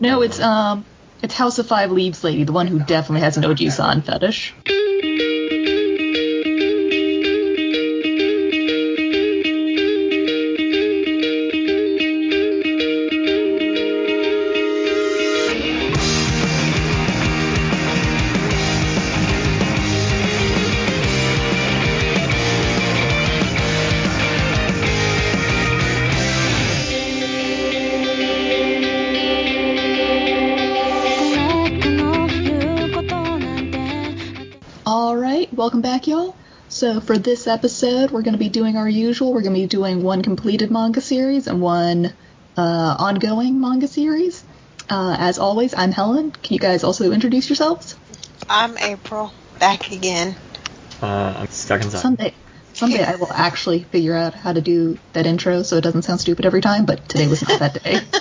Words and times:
No, 0.00 0.22
it's 0.22 0.40
um, 0.40 0.84
it's 1.22 1.34
House 1.34 1.58
of 1.58 1.66
Five 1.66 1.90
Leaves 1.90 2.22
lady, 2.22 2.44
the 2.44 2.52
one 2.52 2.66
who 2.66 2.78
definitely 2.78 3.22
has 3.22 3.36
an 3.36 3.42
Oji-san 3.44 4.02
fetish. 4.02 4.54
So 36.78 37.00
for 37.00 37.18
this 37.18 37.48
episode, 37.48 38.12
we're 38.12 38.22
going 38.22 38.34
to 38.34 38.38
be 38.38 38.50
doing 38.50 38.76
our 38.76 38.88
usual. 38.88 39.32
We're 39.32 39.42
going 39.42 39.52
to 39.52 39.60
be 39.62 39.66
doing 39.66 40.00
one 40.00 40.22
completed 40.22 40.70
manga 40.70 41.00
series 41.00 41.48
and 41.48 41.60
one 41.60 42.14
uh, 42.56 42.96
ongoing 43.00 43.60
manga 43.60 43.88
series. 43.88 44.44
Uh, 44.88 45.16
as 45.18 45.40
always, 45.40 45.74
I'm 45.74 45.90
Helen. 45.90 46.30
Can 46.30 46.54
you 46.54 46.60
guys 46.60 46.84
also 46.84 47.10
introduce 47.10 47.48
yourselves? 47.48 47.96
I'm 48.48 48.78
April, 48.78 49.32
back 49.58 49.90
again. 49.90 50.36
Uh, 51.02 51.34
I'm 51.38 51.48
stuck 51.48 51.82
inside. 51.82 51.98
Someday, 51.98 52.34
someday 52.74 53.02
I 53.02 53.16
will 53.16 53.32
actually 53.32 53.82
figure 53.82 54.14
out 54.14 54.34
how 54.34 54.52
to 54.52 54.60
do 54.60 55.00
that 55.14 55.26
intro 55.26 55.64
so 55.64 55.78
it 55.78 55.80
doesn't 55.82 56.02
sound 56.02 56.20
stupid 56.20 56.46
every 56.46 56.60
time. 56.60 56.86
But 56.86 57.08
today 57.08 57.26
was 57.26 57.42
not 57.42 57.58
that 57.58 57.82
day. 57.82 57.94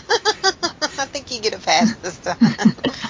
I 0.99 1.05
think 1.05 1.31
you 1.31 1.41
get 1.41 1.53
a 1.53 1.59
pass 1.59 1.95
this 1.97 2.17
time. 2.17 2.73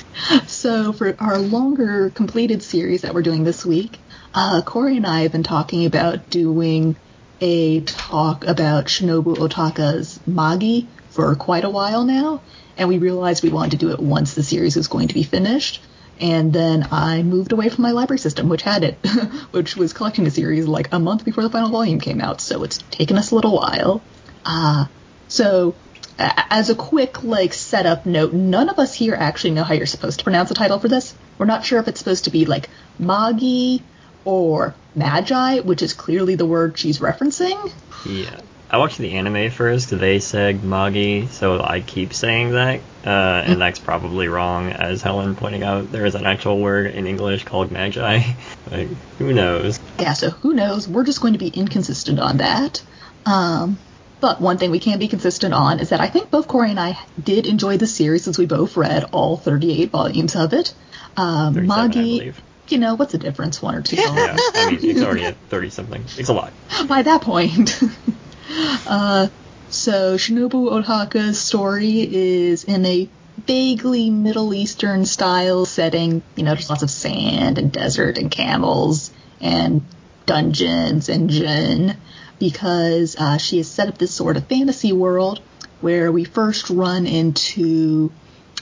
So 0.47 0.91
for 0.91 1.15
our 1.19 1.37
longer 1.37 2.09
completed 2.09 2.61
series 2.61 3.03
that 3.03 3.13
we're 3.13 3.21
doing 3.21 3.43
this 3.43 3.65
week, 3.65 3.99
uh, 4.37 4.61
Corey 4.61 4.97
and 4.97 5.07
I 5.07 5.21
have 5.21 5.31
been 5.31 5.41
talking 5.41 5.87
about 5.87 6.29
doing 6.29 6.95
a 7.41 7.81
talk 7.81 8.45
about 8.45 8.85
Shinobu 8.85 9.35
Otaka's 9.35 10.19
Magi 10.27 10.81
for 11.09 11.33
quite 11.35 11.63
a 11.63 11.71
while 11.71 12.03
now, 12.05 12.41
and 12.77 12.87
we 12.87 12.99
realized 12.99 13.41
we 13.41 13.49
wanted 13.49 13.71
to 13.71 13.77
do 13.77 13.91
it 13.91 13.99
once 13.99 14.35
the 14.35 14.43
series 14.43 14.75
was 14.75 14.89
going 14.89 15.07
to 15.07 15.15
be 15.15 15.23
finished. 15.23 15.81
And 16.19 16.53
then 16.53 16.87
I 16.91 17.23
moved 17.23 17.51
away 17.51 17.69
from 17.69 17.81
my 17.81 17.91
library 17.91 18.19
system, 18.19 18.47
which 18.47 18.61
had 18.61 18.83
it, 18.83 18.99
which 19.51 19.75
was 19.75 19.91
collecting 19.91 20.23
the 20.23 20.29
series 20.29 20.67
like 20.67 20.93
a 20.93 20.99
month 20.99 21.25
before 21.25 21.43
the 21.43 21.49
final 21.49 21.71
volume 21.71 21.99
came 21.99 22.21
out, 22.21 22.39
so 22.39 22.63
it's 22.63 22.77
taken 22.91 23.17
us 23.17 23.31
a 23.31 23.35
little 23.35 23.55
while. 23.55 24.03
Uh, 24.45 24.85
so 25.27 25.73
as 26.19 26.69
a 26.69 26.75
quick 26.75 27.23
like 27.23 27.53
setup 27.53 28.05
note, 28.05 28.33
none 28.33 28.69
of 28.69 28.77
us 28.77 28.93
here 28.93 29.15
actually 29.15 29.51
know 29.51 29.63
how 29.63 29.73
you're 29.73 29.87
supposed 29.87 30.19
to 30.19 30.23
pronounce 30.23 30.49
the 30.49 30.55
title 30.55 30.77
for 30.77 30.89
this. 30.89 31.15
We're 31.39 31.47
not 31.47 31.65
sure 31.65 31.79
if 31.79 31.87
it's 31.87 31.97
supposed 31.97 32.25
to 32.25 32.29
be 32.29 32.45
like 32.45 32.69
Magi 32.99 33.79
or 34.27 34.75
Magi, 34.93 35.59
which 35.61 35.81
is 35.81 35.93
clearly 35.93 36.35
the 36.35 36.45
word 36.45 36.77
she's 36.77 36.99
referencing. 36.99 37.71
Yeah. 38.05 38.41
I 38.69 38.77
watched 38.77 38.97
the 38.97 39.13
anime 39.13 39.49
first. 39.49 39.89
They 39.89 40.19
said 40.19 40.65
Magi, 40.65 41.27
so 41.27 41.61
I 41.63 41.79
keep 41.79 42.13
saying 42.13 42.51
that, 42.51 42.81
uh, 43.05 43.43
and 43.45 43.61
that's 43.61 43.79
probably 43.79 44.27
wrong. 44.27 44.73
As 44.73 45.01
Helen 45.01 45.37
pointing 45.37 45.63
out, 45.63 45.89
there 45.93 46.05
is 46.05 46.15
an 46.15 46.25
actual 46.25 46.59
word 46.59 46.87
in 46.87 47.07
English 47.07 47.45
called 47.45 47.71
Magi. 47.71 48.23
like, 48.71 48.89
who 49.17 49.31
knows? 49.31 49.79
Yeah, 49.97 50.11
so 50.11 50.31
who 50.31 50.53
knows? 50.53 50.85
We're 50.89 51.05
just 51.05 51.21
going 51.21 51.31
to 51.31 51.39
be 51.39 51.47
inconsistent 51.47 52.19
on 52.19 52.37
that. 52.37 52.83
Um, 53.25 53.77
but 54.19 54.41
one 54.41 54.57
thing 54.57 54.71
we 54.71 54.79
can 54.79 54.99
be 54.99 55.07
consistent 55.07 55.53
on 55.53 55.79
is 55.79 55.91
that 55.91 56.01
I 56.01 56.07
think 56.07 56.29
both 56.29 56.49
Corey 56.49 56.71
and 56.71 56.79
I 56.79 56.99
did 57.23 57.45
enjoy 57.47 57.77
the 57.77 57.87
series 57.87 58.25
since 58.25 58.37
we 58.37 58.47
both 58.47 58.75
read 58.75 59.05
all 59.13 59.37
38 59.37 59.91
volumes 59.91 60.35
of 60.35 60.51
it. 60.51 60.73
Um, 61.15 61.53
37, 61.53 61.79
I 61.79 61.85
Magi. 61.85 62.31
You 62.71 62.77
know, 62.77 62.95
what's 62.95 63.11
the 63.11 63.17
difference? 63.17 63.61
One 63.61 63.75
or 63.75 63.81
two? 63.81 63.95
Yeah, 63.97 64.37
I 64.55 64.71
mean, 64.71 64.79
it's 64.81 65.01
already 65.01 65.25
at 65.25 65.37
30 65.49 65.69
something. 65.69 66.03
It's 66.17 66.29
a 66.29 66.33
lot. 66.33 66.53
by 66.87 67.01
that 67.03 67.21
point. 67.21 67.81
uh, 68.87 69.27
so 69.69 70.15
Shinobu 70.15 70.71
Otaka's 70.71 71.39
story 71.39 72.01
is 72.01 72.63
in 72.63 72.85
a 72.85 73.09
vaguely 73.45 74.09
Middle 74.09 74.53
Eastern 74.53 75.05
style 75.05 75.65
setting. 75.65 76.21
You 76.35 76.43
know, 76.43 76.53
there's 76.53 76.69
lots 76.69 76.83
of 76.83 76.89
sand 76.89 77.57
and 77.57 77.71
desert 77.71 78.17
and 78.17 78.31
camels 78.31 79.11
and 79.39 79.81
dungeons 80.25 81.09
and 81.09 81.29
jinn 81.29 81.97
because 82.39 83.15
uh, 83.17 83.37
she 83.37 83.57
has 83.57 83.67
set 83.67 83.87
up 83.87 83.97
this 83.97 84.13
sort 84.13 84.37
of 84.37 84.45
fantasy 84.47 84.93
world 84.93 85.41
where 85.81 86.11
we 86.11 86.23
first 86.23 86.69
run 86.69 87.05
into 87.07 88.11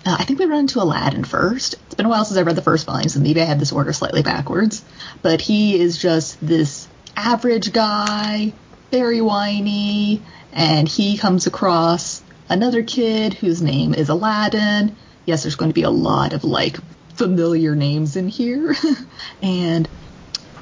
uh, 0.05 0.17
I 0.19 0.23
think 0.23 0.39
we 0.39 0.45
run 0.45 0.61
into 0.61 0.81
Aladdin 0.81 1.23
first. 1.23 1.75
It's 1.85 1.95
been 1.95 2.05
a 2.05 2.09
while 2.09 2.25
since 2.25 2.37
I 2.37 2.43
read 2.43 2.55
the 2.55 2.61
first 2.61 2.85
volume, 2.85 3.09
so 3.09 3.19
maybe 3.19 3.41
I 3.41 3.45
had 3.45 3.59
this 3.59 3.71
order 3.71 3.93
slightly 3.93 4.23
backwards. 4.23 4.83
But 5.21 5.41
he 5.41 5.79
is 5.79 5.97
just 5.97 6.37
this 6.45 6.87
average 7.15 7.71
guy, 7.71 8.53
very 8.91 9.21
whiny, 9.21 10.21
and 10.53 10.87
he 10.87 11.17
comes 11.17 11.47
across 11.47 12.21
another 12.49 12.83
kid 12.83 13.33
whose 13.33 13.61
name 13.61 13.93
is 13.93 14.09
Aladdin. 14.09 14.95
Yes, 15.25 15.43
there's 15.43 15.55
going 15.55 15.71
to 15.71 15.75
be 15.75 15.83
a 15.83 15.89
lot 15.89 16.33
of 16.33 16.43
like 16.43 16.77
familiar 17.15 17.75
names 17.75 18.15
in 18.15 18.27
here. 18.27 18.75
and 19.41 19.87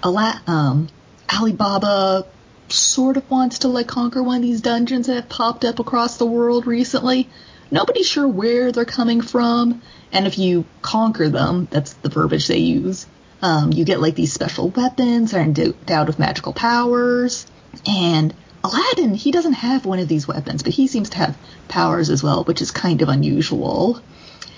Ala- 0.04 0.42
um, 0.48 0.88
Alibaba 1.34 2.26
sort 2.70 3.18
of 3.18 3.30
wants 3.30 3.60
to 3.60 3.68
like 3.68 3.88
conquer 3.88 4.24
one 4.24 4.38
of 4.38 4.42
these 4.42 4.62
dungeons 4.62 5.08
that 5.08 5.16
have 5.16 5.30
popped 5.30 5.66
up 5.66 5.80
across 5.80 6.18
the 6.18 6.26
world 6.26 6.66
recently. 6.66 7.30
Nobody's 7.74 8.08
sure 8.08 8.28
where 8.28 8.72
they're 8.72 8.86
coming 8.86 9.22
from, 9.22 9.82
and 10.12 10.28
if 10.28 10.38
you 10.38 10.64
conquer 10.84 11.30
them, 11.30 11.68
that's 11.72 11.92
the 11.94 12.10
verbiage 12.10 12.48
they 12.48 12.60
use. 12.60 13.08
Um, 13.42 13.74
you 13.74 13.84
get 13.84 14.00
like 14.00 14.14
these 14.14 14.32
special 14.32 14.70
weapons 14.70 15.34
are 15.34 15.42
endowed 15.42 16.06
with 16.06 16.20
magical 16.20 16.54
powers, 16.54 17.48
and 17.88 18.32
Aladdin 18.64 19.16
he 19.16 19.32
doesn't 19.32 19.54
have 19.54 19.88
one 19.88 19.98
of 19.98 20.08
these 20.08 20.28
weapons, 20.28 20.62
but 20.62 20.72
he 20.72 20.86
seems 20.86 21.10
to 21.10 21.18
have 21.18 21.36
powers 21.68 22.12
as 22.12 22.22
well, 22.22 22.44
which 22.44 22.62
is 22.62 22.70
kind 22.70 23.02
of 23.02 23.10
unusual. 23.10 24.00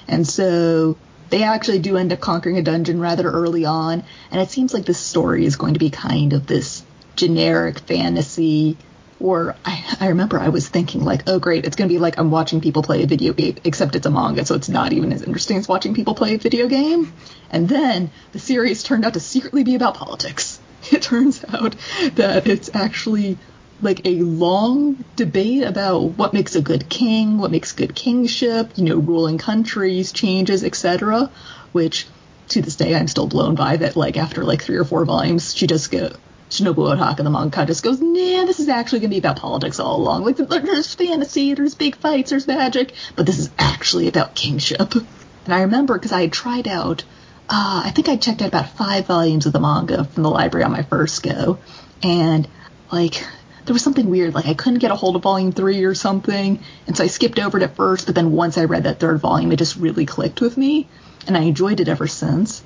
And 0.09 0.27
so 0.27 0.97
they 1.29 1.43
actually 1.43 1.79
do 1.79 1.95
end 1.95 2.11
up 2.11 2.19
conquering 2.19 2.57
a 2.57 2.63
dungeon 2.63 2.99
rather 2.99 3.31
early 3.31 3.63
on, 3.63 4.03
and 4.29 4.41
it 4.41 4.49
seems 4.49 4.73
like 4.73 4.83
this 4.83 4.99
story 4.99 5.45
is 5.45 5.55
going 5.55 5.75
to 5.75 5.79
be 5.79 5.89
kind 5.89 6.33
of 6.33 6.47
this 6.47 6.83
generic 7.15 7.79
fantasy. 7.79 8.75
Or 9.19 9.55
I, 9.63 9.97
I 9.99 10.07
remember 10.09 10.39
I 10.39 10.49
was 10.49 10.67
thinking 10.67 11.03
like, 11.03 11.23
oh 11.27 11.39
great, 11.39 11.65
it's 11.65 11.75
gonna 11.75 11.87
be 11.87 11.99
like 11.99 12.17
I'm 12.17 12.31
watching 12.31 12.61
people 12.61 12.83
play 12.83 13.03
a 13.03 13.07
video 13.07 13.33
game, 13.33 13.55
except 13.63 13.95
it's 13.95 14.05
a 14.05 14.11
manga, 14.11 14.45
so 14.45 14.55
it's 14.55 14.69
not 14.69 14.93
even 14.93 15.13
as 15.13 15.21
interesting 15.21 15.57
as 15.57 15.67
watching 15.67 15.93
people 15.93 16.15
play 16.15 16.35
a 16.35 16.37
video 16.37 16.67
game. 16.67 17.13
And 17.49 17.69
then 17.69 18.11
the 18.33 18.39
series 18.39 18.83
turned 18.83 19.05
out 19.05 19.13
to 19.13 19.19
secretly 19.19 19.63
be 19.63 19.75
about 19.75 19.95
politics. 19.95 20.59
It 20.91 21.01
turns 21.01 21.43
out 21.51 21.75
that 22.13 22.47
it's 22.47 22.69
actually 22.75 23.39
like 23.81 24.05
a 24.05 24.19
long 24.21 25.03
debate 25.15 25.63
about 25.63 25.99
what 25.99 26.31
makes 26.31 26.55
a 26.55 26.61
good 26.61 26.87
king, 26.89 27.39
what 27.39 27.49
makes 27.49 27.71
good 27.71 27.95
kingship, 27.95 28.71
you 28.75 28.83
know, 28.83 28.97
ruling 28.97 29.39
countries, 29.39 30.11
changes, 30.11 30.63
etc. 30.63 31.31
Which 31.71 32.07
to 32.49 32.61
this 32.61 32.75
day 32.75 32.95
I'm 32.95 33.07
still 33.07 33.27
blown 33.27 33.55
by 33.55 33.77
that 33.77 33.95
like 33.95 34.17
after 34.17 34.43
like 34.43 34.61
three 34.61 34.75
or 34.75 34.85
four 34.85 35.05
volumes 35.05 35.55
she 35.55 35.67
just 35.67 35.89
go 35.89 36.11
Shinobu 36.49 36.95
Otaka 36.95 37.17
the 37.17 37.29
manga 37.29 37.65
just 37.65 37.83
goes, 37.83 37.99
nah, 37.99 38.45
this 38.45 38.59
is 38.59 38.69
actually 38.69 38.99
gonna 38.99 39.09
be 39.09 39.17
about 39.17 39.37
politics 39.37 39.79
all 39.79 39.97
along. 39.97 40.23
Like 40.23 40.37
there's 40.37 40.93
fantasy, 40.93 41.53
there's 41.53 41.75
big 41.75 41.95
fights, 41.95 42.29
there's 42.29 42.47
magic, 42.47 42.93
but 43.15 43.25
this 43.25 43.39
is 43.39 43.49
actually 43.57 44.07
about 44.07 44.35
kingship. 44.35 44.93
And 44.93 45.53
I 45.53 45.61
remember 45.61 45.95
because 45.95 46.11
I 46.11 46.21
had 46.21 46.33
tried 46.33 46.67
out 46.67 47.03
uh, 47.47 47.83
I 47.85 47.91
think 47.91 48.09
I 48.09 48.15
checked 48.17 48.41
out 48.41 48.47
about 48.47 48.69
five 48.69 49.05
volumes 49.05 49.45
of 49.45 49.53
the 49.53 49.59
manga 49.59 50.03
from 50.03 50.23
the 50.23 50.31
library 50.31 50.63
on 50.63 50.71
my 50.71 50.81
first 50.81 51.21
go, 51.21 51.59
and 52.01 52.47
like 52.91 53.23
there 53.65 53.73
was 53.73 53.83
something 53.83 54.09
weird, 54.09 54.33
like 54.33 54.47
I 54.47 54.55
couldn't 54.55 54.79
get 54.79 54.89
a 54.89 54.95
hold 54.95 55.15
of 55.15 55.21
volume 55.21 55.51
three 55.51 55.83
or 55.83 55.93
something, 55.93 56.59
and 56.87 56.97
so 56.97 57.03
I 57.03 57.07
skipped 57.07 57.37
over 57.37 57.57
it 57.59 57.63
at 57.63 57.75
first, 57.75 58.07
but 58.07 58.15
then 58.15 58.31
once 58.31 58.57
I 58.57 58.65
read 58.65 58.85
that 58.85 58.99
third 58.99 59.19
volume, 59.19 59.51
it 59.51 59.57
just 59.57 59.75
really 59.75 60.07
clicked 60.07 60.41
with 60.41 60.57
me, 60.57 60.87
and 61.27 61.37
I 61.37 61.41
enjoyed 61.41 61.79
it 61.81 61.87
ever 61.87 62.07
since. 62.07 62.63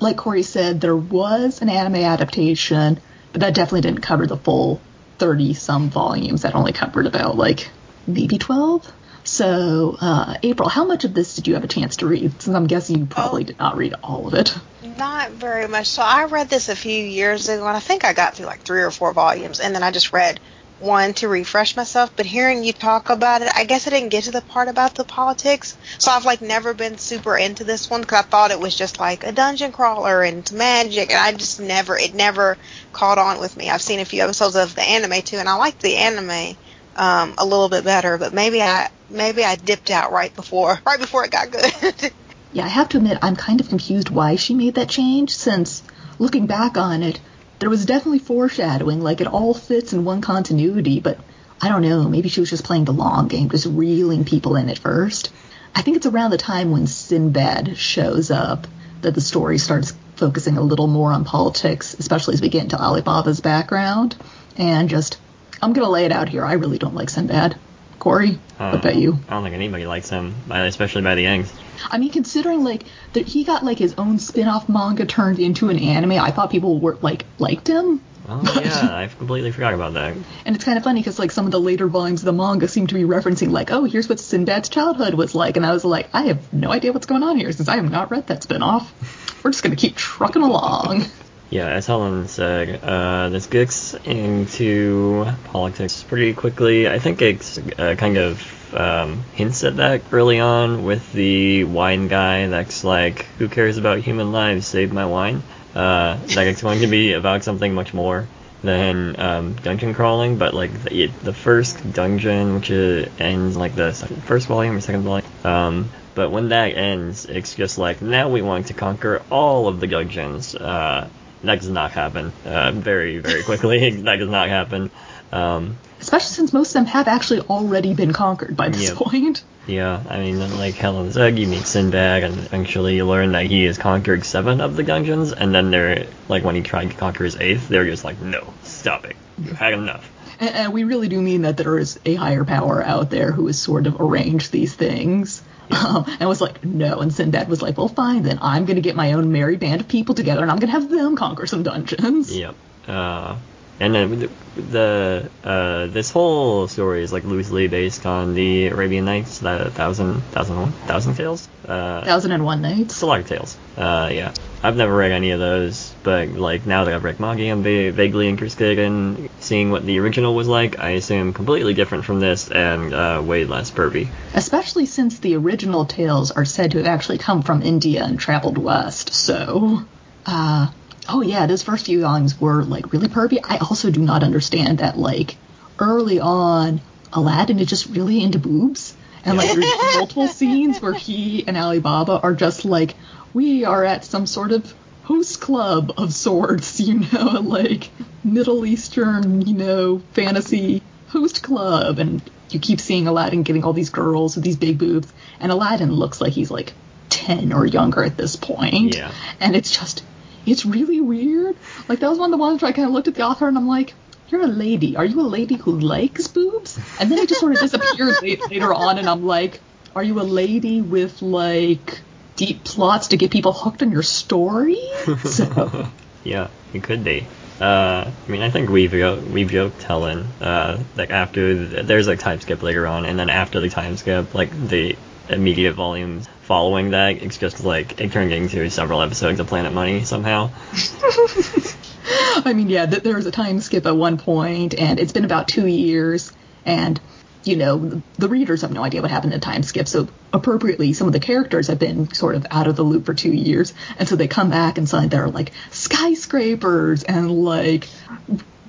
Like 0.00 0.16
Corey 0.16 0.42
said, 0.42 0.80
there 0.80 0.96
was 0.96 1.62
an 1.62 1.68
anime 1.68 1.96
adaptation, 1.96 3.00
but 3.36 3.40
that 3.42 3.54
definitely 3.54 3.82
didn't 3.82 4.00
cover 4.00 4.26
the 4.26 4.38
full 4.38 4.80
30 5.18 5.52
some 5.52 5.90
volumes. 5.90 6.40
That 6.40 6.54
only 6.54 6.72
covered 6.72 7.06
about 7.06 7.36
like 7.36 7.68
maybe 8.06 8.38
12. 8.38 8.90
So, 9.24 9.98
uh, 10.00 10.38
April, 10.42 10.70
how 10.70 10.86
much 10.86 11.04
of 11.04 11.12
this 11.12 11.34
did 11.34 11.46
you 11.46 11.52
have 11.52 11.62
a 11.62 11.68
chance 11.68 11.96
to 11.96 12.06
read? 12.06 12.40
Since 12.40 12.56
I'm 12.56 12.66
guessing 12.66 12.96
you 12.98 13.04
probably 13.04 13.42
Oh. 13.42 13.46
did 13.46 13.58
not 13.58 13.76
read 13.76 13.92
all 14.02 14.26
of 14.26 14.32
it. 14.32 14.54
Not 14.96 15.32
very 15.32 15.68
much. 15.68 15.88
So 15.88 16.00
I 16.00 16.24
read 16.24 16.48
this 16.48 16.70
a 16.70 16.76
few 16.76 17.04
years 17.04 17.46
ago, 17.50 17.66
and 17.66 17.76
I 17.76 17.80
think 17.80 18.06
I 18.06 18.14
got 18.14 18.34
through 18.36 18.46
like 18.46 18.60
three 18.62 18.80
or 18.80 18.90
four 18.90 19.12
volumes, 19.12 19.60
and 19.60 19.74
then 19.74 19.82
I 19.82 19.90
just 19.90 20.14
read 20.14 20.40
one 20.78 21.14
to 21.14 21.28
refresh 21.28 21.76
myself. 21.76 22.12
But 22.16 22.26
hearing 22.26 22.64
you 22.64 22.72
talk 22.72 23.10
about 23.10 23.42
it, 23.42 23.48
I 23.54 23.64
guess 23.64 23.86
I 23.86 23.90
didn't 23.90 24.10
get 24.10 24.24
to 24.24 24.30
the 24.30 24.42
part 24.42 24.68
about 24.68 24.94
the 24.94 25.04
politics. 25.04 25.76
So 25.98 26.10
I've 26.10 26.24
like 26.24 26.42
never 26.42 26.74
been 26.74 26.98
super 26.98 27.36
into 27.36 27.64
this 27.64 27.90
one 27.90 28.02
because 28.02 28.20
I 28.20 28.22
thought 28.22 28.50
it 28.50 28.60
was 28.60 28.76
just 28.76 29.00
like 29.00 29.24
a 29.24 29.32
dungeon 29.32 29.72
crawler 29.72 30.22
and 30.22 30.50
magic, 30.52 31.10
and 31.10 31.18
I 31.18 31.32
just 31.32 31.60
never, 31.60 31.96
it 31.96 32.14
never 32.14 32.56
caught 32.92 33.18
on 33.18 33.40
with 33.40 33.56
me. 33.56 33.70
I've 33.70 33.82
seen 33.82 34.00
a 34.00 34.04
few 34.04 34.22
episodes 34.22 34.56
of 34.56 34.74
the 34.74 34.82
anime 34.82 35.22
too, 35.22 35.38
and 35.38 35.48
I 35.48 35.54
liked 35.54 35.80
the 35.82 35.96
anime 35.96 36.56
um, 36.96 37.34
a 37.38 37.44
little 37.44 37.68
bit 37.68 37.84
better, 37.84 38.18
but 38.18 38.32
maybe 38.32 38.62
I 38.62 38.88
maybe 39.08 39.44
I 39.44 39.56
dipped 39.56 39.90
out 39.90 40.12
right 40.12 40.34
before 40.34 40.80
right 40.86 40.98
before 40.98 41.24
it 41.24 41.30
got 41.30 41.50
good. 41.50 42.12
Yeah, 42.52 42.64
I 42.64 42.68
have 42.68 42.88
to 42.90 42.96
admit, 42.96 43.18
I'm 43.20 43.36
kind 43.36 43.60
of 43.60 43.68
confused 43.68 44.08
why 44.08 44.36
she 44.36 44.54
made 44.54 44.76
that 44.76 44.88
change, 44.88 45.34
since 45.34 45.82
looking 46.18 46.46
back 46.46 46.78
on 46.78 47.02
it, 47.02 47.20
there 47.58 47.70
was 47.70 47.86
definitely 47.86 48.18
foreshadowing, 48.18 49.00
like 49.00 49.20
it 49.20 49.26
all 49.26 49.54
fits 49.54 49.92
in 49.92 50.04
one 50.04 50.20
continuity, 50.20 51.00
but 51.00 51.18
I 51.60 51.68
don't 51.68 51.82
know, 51.82 52.08
maybe 52.08 52.28
she 52.28 52.40
was 52.40 52.50
just 52.50 52.64
playing 52.64 52.84
the 52.84 52.92
long 52.92 53.28
game, 53.28 53.48
just 53.48 53.66
reeling 53.66 54.24
people 54.24 54.56
in 54.56 54.68
at 54.68 54.78
first. 54.78 55.32
I 55.74 55.82
think 55.82 55.96
it's 55.96 56.06
around 56.06 56.30
the 56.30 56.38
time 56.38 56.70
when 56.70 56.86
Sinbad 56.86 57.76
shows 57.76 58.30
up 58.30 58.66
that 59.02 59.14
the 59.14 59.20
story 59.20 59.58
starts 59.58 59.94
focusing 60.16 60.56
a 60.56 60.62
little 60.62 60.86
more 60.86 61.12
on 61.12 61.24
politics, 61.24 61.94
especially 61.94 62.34
as 62.34 62.40
we 62.40 62.48
get 62.48 62.62
into 62.62 62.76
Alibaba's 62.80 63.40
background. 63.40 64.16
And 64.56 64.88
just, 64.88 65.18
I'm 65.60 65.72
going 65.74 65.84
to 65.84 65.90
lay 65.90 66.06
it 66.06 66.12
out 66.12 66.28
here. 66.28 66.44
I 66.44 66.54
really 66.54 66.78
don't 66.78 66.94
like 66.94 67.10
Sinbad. 67.10 67.58
Corey, 67.98 68.38
Uh, 68.58 68.70
what 68.70 68.80
about 68.80 68.96
you? 68.96 69.18
I 69.28 69.34
don't 69.34 69.42
think 69.42 69.54
anybody 69.54 69.86
likes 69.86 70.08
him, 70.08 70.34
especially 70.50 71.02
by 71.02 71.14
the 71.14 71.22
Yanks. 71.22 71.52
I 71.90 71.98
mean, 71.98 72.10
considering 72.10 72.64
like 72.64 72.84
that 73.12 73.26
he 73.26 73.44
got 73.44 73.64
like 73.64 73.78
his 73.78 73.94
own 73.98 74.18
spin-off 74.18 74.68
manga 74.68 75.06
turned 75.06 75.38
into 75.38 75.68
an 75.68 75.78
anime, 75.78 76.12
I 76.12 76.30
thought 76.30 76.50
people 76.50 76.80
were 76.80 76.96
like 77.02 77.24
liked 77.38 77.68
him. 77.68 78.02
Oh 78.28 78.60
yeah, 78.62 78.88
I've 78.96 79.16
completely 79.18 79.52
forgot 79.52 79.74
about 79.74 79.94
that. 79.94 80.16
And 80.44 80.56
it's 80.56 80.64
kind 80.64 80.78
of 80.78 80.84
funny 80.84 81.00
because 81.00 81.18
like 81.18 81.30
some 81.30 81.46
of 81.46 81.52
the 81.52 81.60
later 81.60 81.86
volumes 81.86 82.22
of 82.22 82.26
the 82.26 82.32
manga 82.32 82.68
seem 82.68 82.86
to 82.88 82.94
be 82.94 83.02
referencing 83.02 83.50
like, 83.50 83.70
oh, 83.70 83.84
here's 83.84 84.08
what 84.08 84.18
Sinbad's 84.18 84.68
childhood 84.68 85.14
was 85.14 85.34
like, 85.34 85.56
and 85.56 85.64
I 85.64 85.72
was 85.72 85.84
like, 85.84 86.08
I 86.12 86.22
have 86.22 86.52
no 86.52 86.70
idea 86.72 86.92
what's 86.92 87.06
going 87.06 87.22
on 87.22 87.36
here 87.36 87.52
since 87.52 87.68
I 87.68 87.76
have 87.76 87.90
not 87.90 88.10
read 88.10 88.26
that 88.28 88.42
spin-off. 88.42 89.44
We're 89.44 89.52
just 89.52 89.62
gonna 89.62 89.76
keep 89.76 89.96
trucking 89.96 90.42
along. 90.42 91.04
Yeah, 91.48 91.68
as 91.68 91.86
Helen 91.86 92.26
said, 92.26 92.82
uh, 92.82 93.28
this 93.28 93.46
gets 93.46 93.94
into 93.94 95.26
politics 95.44 96.02
pretty 96.02 96.34
quickly. 96.34 96.88
I 96.88 96.98
think 96.98 97.22
it 97.22 97.58
uh, 97.78 97.94
kind 97.94 98.18
of 98.18 98.74
um, 98.74 99.22
hints 99.32 99.62
at 99.62 99.76
that 99.76 100.02
early 100.10 100.40
on 100.40 100.84
with 100.84 101.12
the 101.12 101.62
wine 101.62 102.08
guy 102.08 102.48
that's 102.48 102.82
like, 102.82 103.26
who 103.38 103.48
cares 103.48 103.78
about 103.78 104.00
human 104.00 104.32
lives, 104.32 104.66
save 104.66 104.92
my 104.92 105.06
wine. 105.06 105.42
Uh, 105.72 106.18
like 106.28 106.48
it's 106.48 106.62
going 106.62 106.80
to 106.80 106.88
be 106.88 107.12
about 107.12 107.44
something 107.44 107.74
much 107.74 107.94
more 107.94 108.26
than 108.62 109.18
um, 109.20 109.54
dungeon 109.54 109.94
crawling, 109.94 110.38
but 110.38 110.52
like 110.52 110.72
the, 110.82 111.06
the 111.22 111.32
first 111.32 111.92
dungeon, 111.92 112.54
which 112.54 112.70
ends 112.70 113.56
like 113.56 113.76
the 113.76 113.92
second, 113.92 114.22
first 114.24 114.48
volume 114.48 114.76
or 114.76 114.80
second 114.80 115.02
volume. 115.02 115.26
Um, 115.44 115.90
but 116.16 116.30
when 116.30 116.48
that 116.48 116.76
ends, 116.76 117.26
it's 117.26 117.54
just 117.54 117.78
like 117.78 118.02
now 118.02 118.30
we 118.30 118.42
want 118.42 118.66
to 118.66 118.74
conquer 118.74 119.22
all 119.30 119.68
of 119.68 119.78
the 119.78 119.86
dungeons. 119.86 120.54
Uh, 120.54 121.08
that 121.42 121.60
does 121.60 121.70
not 121.70 121.92
happen. 121.92 122.32
Uh, 122.44 122.72
very 122.72 123.18
very 123.18 123.42
quickly, 123.42 123.90
that 124.02 124.16
does 124.16 124.30
not 124.30 124.48
happen. 124.48 124.90
Um, 125.32 125.76
Especially 126.00 126.34
since 126.34 126.52
most 126.52 126.68
of 126.68 126.74
them 126.74 126.86
have 126.86 127.08
actually 127.08 127.40
already 127.40 127.94
been 127.94 128.12
conquered 128.12 128.56
by 128.56 128.68
this 128.68 128.92
point. 128.94 129.42
yeah, 129.66 130.02
I 130.08 130.18
mean, 130.18 130.38
like 130.58 130.74
Helen 130.74 131.10
said, 131.10 131.38
you 131.38 131.46
meet 131.46 131.66
Sinbad, 131.66 132.22
and 132.22 132.38
eventually 132.38 132.96
you 132.96 133.06
learn 133.06 133.32
that 133.32 133.46
he 133.46 133.64
has 133.64 133.78
conquered 133.78 134.24
seven 134.24 134.60
of 134.60 134.76
the 134.76 134.82
dungeons, 134.82 135.32
and 135.32 135.54
then 135.54 135.70
they're 135.70 136.06
like 136.28 136.44
when 136.44 136.54
he 136.54 136.62
tried 136.62 136.90
to 136.90 136.96
conquer 136.96 137.24
his 137.24 137.36
eighth, 137.36 137.68
they're 137.68 137.86
just 137.86 138.04
like, 138.04 138.20
no, 138.20 138.52
stop 138.62 139.06
it, 139.06 139.16
you 139.42 139.52
had 139.54 139.72
enough. 139.72 140.08
And, 140.38 140.50
and 140.50 140.72
we 140.72 140.84
really 140.84 141.08
do 141.08 141.20
mean 141.20 141.42
that 141.42 141.56
there 141.56 141.78
is 141.78 141.98
a 142.04 142.14
higher 142.14 142.44
power 142.44 142.82
out 142.82 143.08
there 143.10 143.32
who 143.32 143.46
has 143.46 143.58
sort 143.58 143.86
of 143.86 143.98
arranged 144.00 144.52
these 144.52 144.74
things. 144.74 145.42
Um, 145.70 146.04
and 146.20 146.28
was 146.28 146.40
like, 146.40 146.64
no. 146.64 147.00
And 147.00 147.12
Sinbad 147.12 147.48
was 147.48 147.62
like, 147.62 147.76
well, 147.76 147.88
fine, 147.88 148.22
then 148.22 148.38
I'm 148.40 148.64
going 148.64 148.76
to 148.76 148.82
get 148.82 148.96
my 148.96 149.12
own 149.12 149.32
merry 149.32 149.56
band 149.56 149.80
of 149.80 149.88
people 149.88 150.14
together 150.14 150.42
and 150.42 150.50
I'm 150.50 150.58
going 150.58 150.72
to 150.72 150.78
have 150.80 150.90
them 150.90 151.16
conquer 151.16 151.46
some 151.46 151.62
dungeons. 151.62 152.36
Yep. 152.36 152.54
Uh, 152.86 153.36
and 153.80 153.94
then 153.94 154.18
the, 154.20 154.30
the 154.56 155.30
uh, 155.44 155.86
this 155.86 156.10
whole 156.10 156.66
story 156.68 157.02
is 157.02 157.12
like 157.12 157.24
loosely 157.24 157.68
based 157.68 158.06
on 158.06 158.34
the 158.34 158.68
Arabian 158.68 159.04
Nights, 159.04 159.40
that 159.40 159.72
thousand 159.72 160.20
thousand 160.32 160.56
one 160.60 160.72
thousand 160.72 161.14
tales. 161.14 161.48
Uh, 161.66 162.04
Thousand 162.04 162.32
and 162.32 162.44
One 162.44 162.64
it's 162.64 162.78
Nights. 162.78 163.02
a 163.02 163.06
lot 163.06 163.20
of 163.20 163.26
tales. 163.28 163.56
Uh, 163.76 164.08
yeah. 164.12 164.32
I've 164.62 164.76
never 164.76 164.96
read 164.96 165.12
any 165.12 165.30
of 165.30 165.38
those, 165.38 165.92
but 166.02 166.30
like 166.30 166.66
now 166.66 166.84
that 166.84 166.94
I've 166.94 167.04
read 167.04 167.20
manga, 167.20 167.48
I'm 167.50 167.62
va- 167.62 167.92
vaguely 167.92 168.28
interested 168.28 168.78
in 168.78 169.28
seeing 169.38 169.70
what 169.70 169.84
the 169.84 170.00
original 170.00 170.34
was 170.34 170.48
like. 170.48 170.78
I 170.78 170.90
assume 170.90 171.32
completely 171.34 171.74
different 171.74 172.04
from 172.04 172.18
this 172.18 172.50
and 172.50 172.92
uh, 172.94 173.22
way 173.24 173.44
less 173.44 173.70
pervy. 173.70 174.08
Especially 174.34 174.86
since 174.86 175.18
the 175.20 175.36
original 175.36 175.84
tales 175.84 176.30
are 176.32 176.44
said 176.44 176.72
to 176.72 176.78
have 176.78 176.86
actually 176.86 177.18
come 177.18 177.42
from 177.42 177.62
India 177.62 178.02
and 178.04 178.18
traveled 178.18 178.58
west. 178.58 179.12
So, 179.14 179.82
uh, 180.24 180.68
oh 181.08 181.22
yeah, 181.22 181.46
those 181.46 181.62
first 181.62 181.86
few 181.86 182.00
volumes 182.02 182.40
were 182.40 182.64
like 182.64 182.92
really 182.92 183.08
pervy. 183.08 183.38
I 183.42 183.58
also 183.58 183.90
do 183.90 184.00
not 184.00 184.22
understand 184.22 184.78
that 184.78 184.98
like 184.98 185.36
early 185.78 186.20
on, 186.20 186.80
Aladdin 187.12 187.58
is 187.58 187.68
just 187.68 187.86
really 187.86 188.22
into 188.22 188.38
boobs. 188.38 188.96
And 189.24 189.36
like 189.36 189.52
there's 189.52 189.66
multiple 189.96 190.28
scenes 190.28 190.80
where 190.80 190.92
he 190.92 191.46
and 191.46 191.56
Alibaba 191.56 192.20
are 192.22 192.34
just 192.34 192.64
like, 192.64 192.94
we 193.34 193.64
are 193.64 193.84
at 193.84 194.04
some 194.04 194.26
sort 194.26 194.52
of 194.52 194.72
host 195.02 195.40
club 195.40 195.92
of 195.98 196.12
sorts, 196.12 196.80
you 196.80 197.00
know, 197.12 197.40
like 197.42 197.90
Middle 198.24 198.64
Eastern, 198.66 199.42
you 199.42 199.54
know, 199.54 199.98
fantasy 200.12 200.82
host 201.08 201.42
club. 201.42 201.98
And 201.98 202.22
you 202.50 202.60
keep 202.60 202.80
seeing 202.80 203.06
Aladdin 203.06 203.42
getting 203.42 203.64
all 203.64 203.72
these 203.72 203.90
girls 203.90 204.36
with 204.36 204.44
these 204.44 204.56
big 204.56 204.78
boobs. 204.78 205.12
And 205.40 205.50
Aladdin 205.50 205.92
looks 205.92 206.20
like 206.20 206.32
he's 206.32 206.50
like 206.50 206.72
10 207.10 207.52
or 207.52 207.66
younger 207.66 208.04
at 208.04 208.16
this 208.16 208.36
point. 208.36 208.94
Yeah. 208.94 209.10
And 209.40 209.56
it's 209.56 209.70
just, 209.70 210.02
it's 210.46 210.64
really 210.64 211.00
weird. 211.00 211.56
Like 211.88 212.00
that 212.00 212.08
was 212.08 212.18
one 212.18 212.32
of 212.32 212.38
the 212.38 212.42
ones 212.42 212.62
where 212.62 212.68
I 212.68 212.72
kind 212.72 212.86
of 212.86 212.94
looked 212.94 213.08
at 213.08 213.14
the 213.14 213.22
author 213.22 213.48
and 213.48 213.56
I'm 213.56 213.68
like, 213.68 213.94
you're 214.28 214.42
a 214.42 214.46
lady. 214.46 214.96
Are 214.96 215.04
you 215.04 215.20
a 215.20 215.22
lady 215.22 215.56
who 215.56 215.78
likes 215.78 216.26
boobs? 216.26 216.78
And 216.98 217.10
then 217.10 217.18
it 217.18 217.28
just 217.28 217.40
sort 217.40 217.52
of 217.52 217.60
disappeared 217.60 218.14
late, 218.22 218.50
later 218.50 218.74
on, 218.74 218.98
and 218.98 219.08
I'm 219.08 219.24
like, 219.24 219.60
are 219.94 220.02
you 220.02 220.20
a 220.20 220.22
lady 220.22 220.80
with 220.80 221.22
like 221.22 222.00
deep 222.34 222.64
plots 222.64 223.08
to 223.08 223.16
get 223.16 223.30
people 223.30 223.52
hooked 223.52 223.82
on 223.82 223.92
your 223.92 224.02
story? 224.02 224.80
So 225.24 225.88
Yeah, 226.24 226.48
it 226.74 226.82
could 226.82 227.04
be. 227.04 227.26
Uh, 227.60 228.10
I 228.10 228.30
mean, 228.30 228.42
I 228.42 228.50
think 228.50 228.68
we've 228.68 228.92
we've 228.92 229.50
joked 229.50 229.82
Helen 229.82 230.26
uh, 230.40 230.82
like 230.96 231.10
after 231.10 231.54
th- 231.54 231.86
there's 231.86 232.06
like 232.06 232.18
time 232.18 232.40
skip 232.40 232.62
later 232.62 232.86
on, 232.86 233.06
and 233.06 233.18
then 233.18 233.30
after 233.30 233.60
the 233.60 233.70
time 233.70 233.96
skip, 233.96 234.34
like 234.34 234.50
the 234.68 234.96
immediate 235.28 235.74
volumes 235.74 236.28
following 236.42 236.90
that, 236.90 237.22
it's 237.22 237.38
just 237.38 237.64
like 237.64 238.00
it 238.00 238.12
turned 238.12 238.32
into 238.32 238.70
several 238.70 239.02
episodes 239.02 239.40
of 239.40 239.46
Planet 239.48 239.72
Money 239.72 240.04
somehow. 240.04 240.50
I 242.44 242.52
mean, 242.52 242.68
yeah, 242.68 242.86
th- 242.86 243.02
there 243.02 243.16
was 243.16 243.26
a 243.26 243.32
time 243.32 243.60
skip 243.60 243.86
at 243.86 243.96
one 243.96 244.16
point, 244.16 244.74
and 244.74 245.00
it's 245.00 245.12
been 245.12 245.24
about 245.24 245.48
two 245.48 245.66
years, 245.66 246.32
and 246.64 247.00
you 247.42 247.56
know, 247.56 248.02
the, 248.18 248.28
readers 248.28 248.62
have 248.62 248.72
no 248.72 248.82
idea 248.82 249.00
what 249.00 249.10
happened 249.10 249.32
in 249.32 249.40
time 249.40 249.62
skip, 249.62 249.86
so 249.86 250.08
appropriately, 250.32 250.92
some 250.92 251.06
of 251.06 251.12
the 251.12 251.20
characters 251.20 251.68
have 251.68 251.78
been 251.78 252.12
sort 252.12 252.34
of 252.34 252.46
out 252.50 252.66
of 252.66 252.74
the 252.76 252.82
loop 252.82 253.06
for 253.06 253.14
two 253.14 253.32
years, 253.32 253.72
and 253.98 254.08
so 254.08 254.16
they 254.16 254.28
come 254.28 254.50
back 254.50 254.78
and 254.78 254.88
suddenly 254.88 255.08
there 255.08 255.24
are 255.24 255.30
like 255.30 255.52
skyscrapers 255.70 257.04
and 257.04 257.30
like 257.30 257.88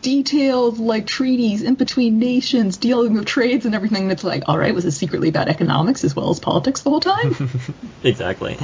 detailed 0.01 0.79
like 0.79 1.07
treaties 1.07 1.61
in 1.61 1.75
between 1.75 2.19
nations 2.19 2.77
dealing 2.77 3.13
with 3.13 3.25
trades 3.25 3.65
and 3.65 3.75
everything. 3.75 4.03
And 4.03 4.11
it's 4.11 4.23
like, 4.23 4.43
all 4.47 4.57
right, 4.57 4.73
was 4.73 4.83
this 4.83 4.97
secretly 4.97 5.29
about 5.29 5.49
economics 5.49 6.03
as 6.03 6.15
well 6.15 6.29
as 6.29 6.39
politics 6.39 6.81
the 6.81 6.89
whole 6.89 6.99
time? 6.99 7.49
exactly. 8.03 8.57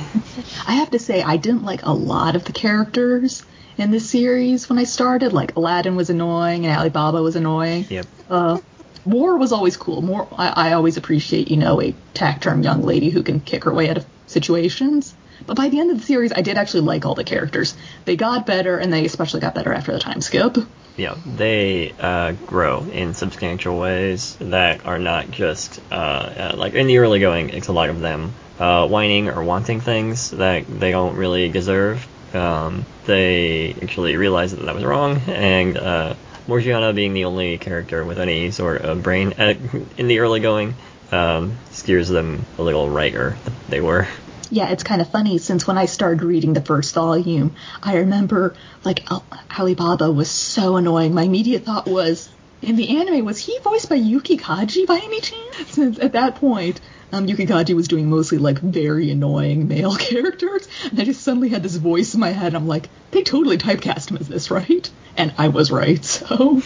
I 0.68 0.74
have 0.74 0.92
to 0.92 1.00
say, 1.00 1.22
I 1.22 1.38
didn't 1.38 1.64
like 1.64 1.84
a 1.84 1.92
lot 1.92 2.36
of 2.36 2.46
the 2.46 2.54
characters 2.54 3.44
in 3.78 3.92
this 3.92 4.10
series 4.10 4.70
when 4.70 4.80
I 4.80 4.84
started. 4.84 5.34
Like 5.34 5.56
Aladdin 5.56 5.96
was 5.96 6.10
annoying 6.10 6.66
and 6.66 6.78
Alibaba 6.78 7.22
was 7.22 7.36
annoying. 7.36 7.86
Yep. 7.90 8.06
Uh, 8.30 8.60
Moore 9.06 9.38
was 9.38 9.52
always 9.52 9.76
cool. 9.76 10.02
Moore, 10.02 10.28
I, 10.38 10.70
I 10.70 10.74
always 10.74 10.98
appreciate, 10.98 11.50
you 11.50 11.58
know, 11.58 11.82
a 11.82 11.94
tact-term 12.14 12.64
young 12.64 12.84
lady 12.84 13.10
who 13.10 13.24
can 13.24 13.40
kick 13.40 13.66
her 13.66 13.74
way 13.74 13.90
out 13.90 13.98
of 13.98 14.06
situations. 14.28 15.14
But 15.46 15.58
by 15.58 15.70
the 15.70 15.80
end 15.80 15.92
of 15.92 16.00
the 16.00 16.06
series, 16.06 16.32
I 16.32 16.42
did 16.42 16.58
actually 16.58 16.82
like 16.82 17.06
all 17.06 17.16
the 17.16 17.24
characters. 17.24 17.76
They 18.06 18.16
got 18.16 18.46
better, 18.46 18.78
and 18.78 18.94
they 18.94 19.04
especially 19.06 19.42
got 19.42 19.56
better 19.56 19.74
after 19.74 19.92
the 19.92 20.00
time 20.00 20.22
skip. 20.22 20.58
Yeah, 20.96 21.16
they 21.26 21.94
uh, 22.00 22.34
grow 22.34 22.84
in 22.84 23.16
substantial 23.16 23.80
ways 23.80 24.36
that 24.38 24.86
are 24.86 25.00
not 25.00 25.32
just 25.32 25.82
uh, 25.92 25.96
uh, 25.96 26.56
like 26.56 26.74
in 26.74 26.86
the 26.86 27.00
early 27.00 27.20
going. 27.20 27.50
It's 27.50 27.68
a 27.68 27.74
lot 27.74 27.90
of 27.90 28.00
them 28.00 28.34
uh, 28.60 28.88
whining 28.88 29.30
or 29.30 29.44
wanting 29.44 29.82
things 29.82 30.32
that 30.32 30.68
they 30.68 30.92
don't 30.92 31.16
really 31.16 31.50
deserve. 31.50 32.08
Um, 32.36 32.86
they 33.06 33.76
actually 33.82 34.16
realize 34.18 34.52
that 34.52 34.66
that 34.66 34.76
was 34.76 34.84
wrong, 34.84 35.22
and 35.28 35.78
uh, 35.78 36.14
Morgiana 36.48 36.94
being 36.94 37.14
the 37.14 37.26
only 37.26 37.58
character 37.58 38.06
with 38.06 38.20
any 38.20 38.52
sort 38.52 38.82
of 38.82 39.02
brain 39.02 39.34
at, 39.38 39.58
in 39.98 40.08
the 40.08 40.20
early 40.20 40.40
going 40.40 40.76
um, 41.12 41.58
steers 41.72 42.10
them 42.10 42.46
a 42.58 42.62
little 42.62 42.90
righter 42.90 43.38
than 43.46 43.54
they 43.70 43.82
were. 43.82 44.08
Yeah, 44.54 44.70
it's 44.70 44.84
kind 44.84 45.02
of 45.02 45.10
funny 45.10 45.40
since 45.40 45.66
when 45.66 45.80
I 45.80 45.88
started 45.88 46.22
reading 46.24 46.54
the 46.54 46.62
first 46.62 46.94
volume, 46.94 47.56
I 47.82 47.98
remember 47.98 48.56
like 48.84 49.10
Al- 49.12 49.26
Alibaba 49.58 50.12
was 50.12 50.30
so 50.30 50.76
annoying. 50.76 51.16
My 51.16 51.24
immediate 51.24 51.66
thought 51.66 51.88
was, 51.88 52.30
in 52.62 52.76
the 52.76 53.00
anime, 53.00 53.26
was 53.26 53.40
he 53.40 53.58
voiced 53.64 53.90
by 53.90 53.96
Yuki 53.96 54.38
Kaji 54.38 54.86
by 54.86 55.02
any 55.04 55.22
chance? 55.22 55.72
Since 55.72 55.98
at 56.06 56.12
that 56.12 56.36
point, 56.36 56.80
um, 57.12 57.26
Yuki 57.26 57.48
Kaji 57.48 57.76
was 57.76 57.88
doing 57.88 58.12
mostly 58.12 58.38
like 58.38 58.60
very 58.60 59.10
annoying 59.10 59.68
male 59.68 59.96
characters, 60.10 60.68
and 60.84 61.00
I 61.00 61.04
just 61.04 61.24
suddenly 61.24 61.50
had 61.50 61.64
this 61.64 61.76
voice 61.78 62.14
in 62.14 62.20
my 62.20 62.30
head. 62.30 62.54
I'm 62.54 62.68
like, 62.68 62.90
they 63.10 63.24
totally 63.24 63.58
typecast 63.58 64.12
him 64.12 64.18
as 64.18 64.28
this, 64.28 64.52
right? 64.60 64.88
And 65.18 65.34
I 65.40 65.48
was 65.48 65.72
right. 65.72 66.06
So, 66.06 66.62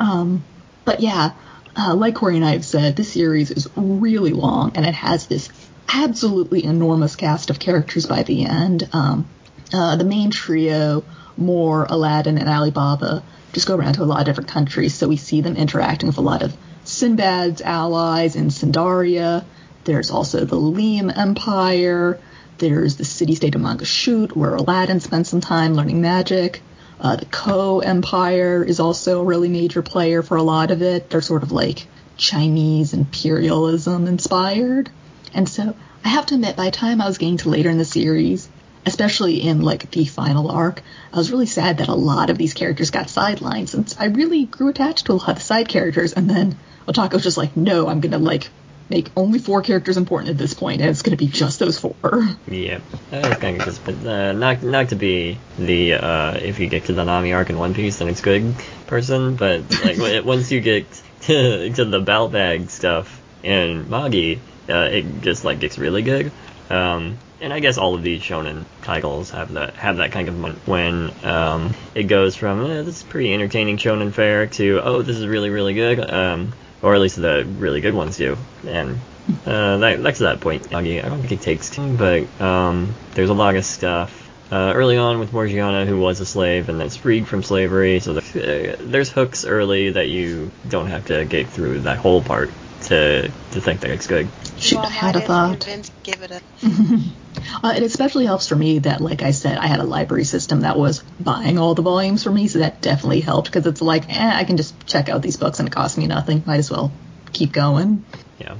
um, 0.00 0.42
but 0.84 0.98
yeah, 0.98 1.30
uh, 1.76 1.94
like 1.94 2.16
Corey 2.16 2.36
and 2.36 2.44
I 2.44 2.52
have 2.52 2.64
said, 2.64 2.96
this 2.96 3.12
series 3.12 3.52
is 3.52 3.68
really 3.76 4.32
long 4.32 4.72
and 4.74 4.84
it 4.84 4.94
has 4.94 5.26
this 5.26 5.48
absolutely 5.94 6.64
enormous 6.64 7.16
cast 7.16 7.50
of 7.50 7.58
characters 7.58 8.06
by 8.06 8.22
the 8.22 8.44
end. 8.44 8.88
Um, 8.92 9.28
uh, 9.72 9.96
the 9.96 10.04
main 10.04 10.30
trio, 10.30 11.04
Moore, 11.36 11.86
Aladdin, 11.88 12.38
and 12.38 12.48
Alibaba, 12.48 13.22
just 13.52 13.66
go 13.66 13.76
around 13.76 13.94
to 13.94 14.02
a 14.02 14.04
lot 14.04 14.20
of 14.20 14.26
different 14.26 14.50
countries, 14.50 14.94
so 14.94 15.08
we 15.08 15.16
see 15.16 15.40
them 15.40 15.56
interacting 15.56 16.06
with 16.06 16.18
a 16.18 16.22
lot 16.22 16.42
of 16.42 16.56
Sinbad's 16.84 17.60
allies 17.60 18.36
in 18.36 18.48
Sindria. 18.48 19.44
There's 19.84 20.10
also 20.10 20.44
the 20.44 20.56
Reim 20.56 21.10
Empire. 21.10 22.18
There's 22.58 22.96
the 22.96 23.04
city-state 23.04 23.54
of 23.54 23.60
Magnostadt, 23.60 24.36
where 24.36 24.54
Aladdin 24.54 25.00
spends 25.00 25.28
some 25.28 25.40
time 25.40 25.74
learning 25.74 26.00
magic. 26.00 26.62
Uh, 27.00 27.16
the 27.16 27.26
Ko 27.26 27.80
Empire 27.80 28.62
is 28.62 28.78
also 28.78 29.20
a 29.20 29.24
really 29.24 29.48
major 29.48 29.82
player 29.82 30.22
for 30.22 30.36
a 30.36 30.42
lot 30.42 30.70
of 30.70 30.82
it. 30.82 31.10
They're 31.10 31.20
sort 31.20 31.42
of 31.42 31.50
like 31.50 31.86
Chinese 32.16 32.94
imperialism 32.94 34.06
inspired. 34.06 34.90
And 35.34 35.48
so 35.48 35.74
I 36.04 36.08
have 36.08 36.26
to 36.26 36.34
admit, 36.34 36.56
by 36.56 36.66
the 36.66 36.70
time 36.70 37.00
I 37.00 37.06
was 37.06 37.18
getting 37.18 37.38
to 37.38 37.48
later 37.48 37.70
in 37.70 37.78
the 37.78 37.84
series, 37.84 38.48
especially 38.84 39.42
in 39.42 39.60
like 39.60 39.90
the 39.90 40.04
final 40.04 40.50
arc, 40.50 40.82
I 41.12 41.16
was 41.16 41.30
really 41.30 41.46
sad 41.46 41.78
that 41.78 41.88
a 41.88 41.94
lot 41.94 42.30
of 42.30 42.38
these 42.38 42.54
characters 42.54 42.90
got 42.90 43.06
sidelined 43.06 43.68
since 43.68 43.96
I 43.98 44.06
really 44.06 44.44
grew 44.44 44.68
attached 44.68 45.06
to 45.06 45.12
a 45.12 45.14
lot 45.14 45.28
of 45.28 45.34
the 45.36 45.42
side 45.42 45.68
characters. 45.68 46.12
And 46.12 46.28
then 46.28 46.56
Otaka 46.86 47.14
was 47.14 47.22
just 47.22 47.36
like, 47.36 47.56
no, 47.56 47.88
I'm 47.88 48.00
gonna 48.00 48.18
like 48.18 48.48
make 48.88 49.10
only 49.16 49.38
four 49.38 49.62
characters 49.62 49.96
important 49.96 50.30
at 50.30 50.38
this 50.38 50.54
point, 50.54 50.80
and 50.80 50.90
it's 50.90 51.02
gonna 51.02 51.16
be 51.16 51.28
just 51.28 51.58
those 51.58 51.78
four. 51.78 51.94
Yeah, 52.48 52.80
of 53.10 53.40
just, 53.40 53.84
but 53.84 53.94
uh, 54.04 54.32
not 54.32 54.62
not 54.62 54.90
to 54.90 54.96
be 54.96 55.38
the 55.58 55.94
uh, 55.94 56.34
if 56.34 56.58
you 56.60 56.66
get 56.66 56.86
to 56.86 56.92
the 56.92 57.04
Nami 57.04 57.32
arc 57.32 57.50
in 57.50 57.58
One 57.58 57.72
Piece, 57.74 57.98
then 57.98 58.08
it's 58.08 58.20
good 58.20 58.54
person. 58.86 59.36
But 59.36 59.62
like 59.84 60.24
once 60.24 60.50
you 60.52 60.60
get 60.60 60.86
to, 61.22 61.70
to 61.74 61.84
the 61.84 62.00
Balbadd 62.00 62.68
stuff 62.68 63.20
in 63.42 63.88
Magi, 63.88 64.36
uh, 64.68 64.88
it 64.90 65.22
just 65.22 65.44
like 65.44 65.60
gets 65.60 65.78
really 65.78 66.02
good. 66.02 66.30
Um, 66.70 67.18
and 67.40 67.52
I 67.52 67.60
guess 67.60 67.76
all 67.76 67.94
of 67.94 68.02
these 68.02 68.22
shonen 68.22 68.64
titles 68.82 69.30
have 69.30 69.52
that 69.54 69.74
have 69.74 69.96
that 69.96 70.12
kind 70.12 70.28
of 70.28 70.38
mon- 70.38 70.60
when 70.64 71.10
um, 71.24 71.74
it 71.94 72.04
goes 72.04 72.36
from 72.36 72.64
eh, 72.64 72.82
this 72.82 72.98
is 72.98 73.02
pretty 73.02 73.34
entertaining 73.34 73.76
shonen 73.76 74.12
fare 74.12 74.46
to 74.46 74.80
oh 74.82 75.02
this 75.02 75.16
is 75.16 75.26
really 75.26 75.50
really 75.50 75.74
good, 75.74 75.98
um, 76.08 76.52
or 76.82 76.94
at 76.94 77.00
least 77.00 77.16
the 77.16 77.44
really 77.58 77.80
good 77.80 77.94
ones 77.94 78.16
do. 78.16 78.36
And 78.66 78.98
uh, 79.46 79.78
that, 79.78 80.02
that's 80.02 80.20
that 80.20 80.40
point. 80.40 80.74
I 80.74 80.82
don't 80.82 81.20
think 81.20 81.32
it 81.32 81.40
takes, 81.40 81.76
but 81.76 82.40
um, 82.40 82.94
there's 83.14 83.30
a 83.30 83.34
lot 83.34 83.56
of 83.56 83.64
stuff. 83.64 84.20
Uh, 84.50 84.72
early 84.74 84.98
on 84.98 85.18
with 85.18 85.32
Morgiana, 85.32 85.86
who 85.86 85.98
was 85.98 86.20
a 86.20 86.26
slave 86.26 86.68
and 86.68 86.78
that's 86.78 86.96
freed 86.96 87.26
from 87.26 87.42
slavery, 87.42 88.00
so 88.00 88.12
there's, 88.12 88.36
uh, 88.36 88.76
there's 88.80 89.10
hooks 89.10 89.46
early 89.46 89.90
that 89.90 90.08
you 90.08 90.50
don't 90.68 90.88
have 90.88 91.06
to 91.06 91.24
get 91.24 91.48
through 91.48 91.80
that 91.80 91.96
whole 91.96 92.20
part 92.20 92.50
to 92.84 93.28
to 93.28 93.60
think 93.60 93.80
that 93.80 93.90
it's 93.90 94.06
good. 94.06 94.28
Shoot, 94.58 94.76
well, 94.76 94.86
I 94.86 94.90
had 94.90 95.16
a 95.16 95.18
might 95.20 95.26
thought. 95.26 95.60
convince- 95.60 95.90
Give 96.02 96.22
it 96.22 96.30
a. 96.30 96.40
Uh, 97.64 97.72
it 97.76 97.82
especially 97.82 98.24
helps 98.26 98.46
for 98.46 98.54
me 98.54 98.80
that, 98.80 99.00
like 99.00 99.22
I 99.22 99.32
said, 99.32 99.56
I 99.58 99.66
had 99.66 99.80
a 99.80 99.84
library 99.84 100.24
system 100.24 100.60
that 100.60 100.78
was 100.78 101.02
buying 101.18 101.58
all 101.58 101.74
the 101.74 101.82
volumes 101.82 102.22
for 102.22 102.30
me, 102.30 102.46
so 102.46 102.60
that 102.60 102.80
definitely 102.80 103.20
helped 103.20 103.48
because 103.50 103.66
it's 103.66 103.82
like, 103.82 104.08
eh, 104.08 104.32
I 104.34 104.44
can 104.44 104.56
just 104.56 104.86
check 104.86 105.08
out 105.08 105.22
these 105.22 105.36
books 105.36 105.58
and 105.58 105.66
it 105.66 105.72
costs 105.72 105.98
me 105.98 106.06
nothing. 106.06 106.42
Might 106.46 106.58
as 106.58 106.70
well 106.70 106.92
keep 107.32 107.52
going. 107.52 108.04
Yeah. 108.38 108.54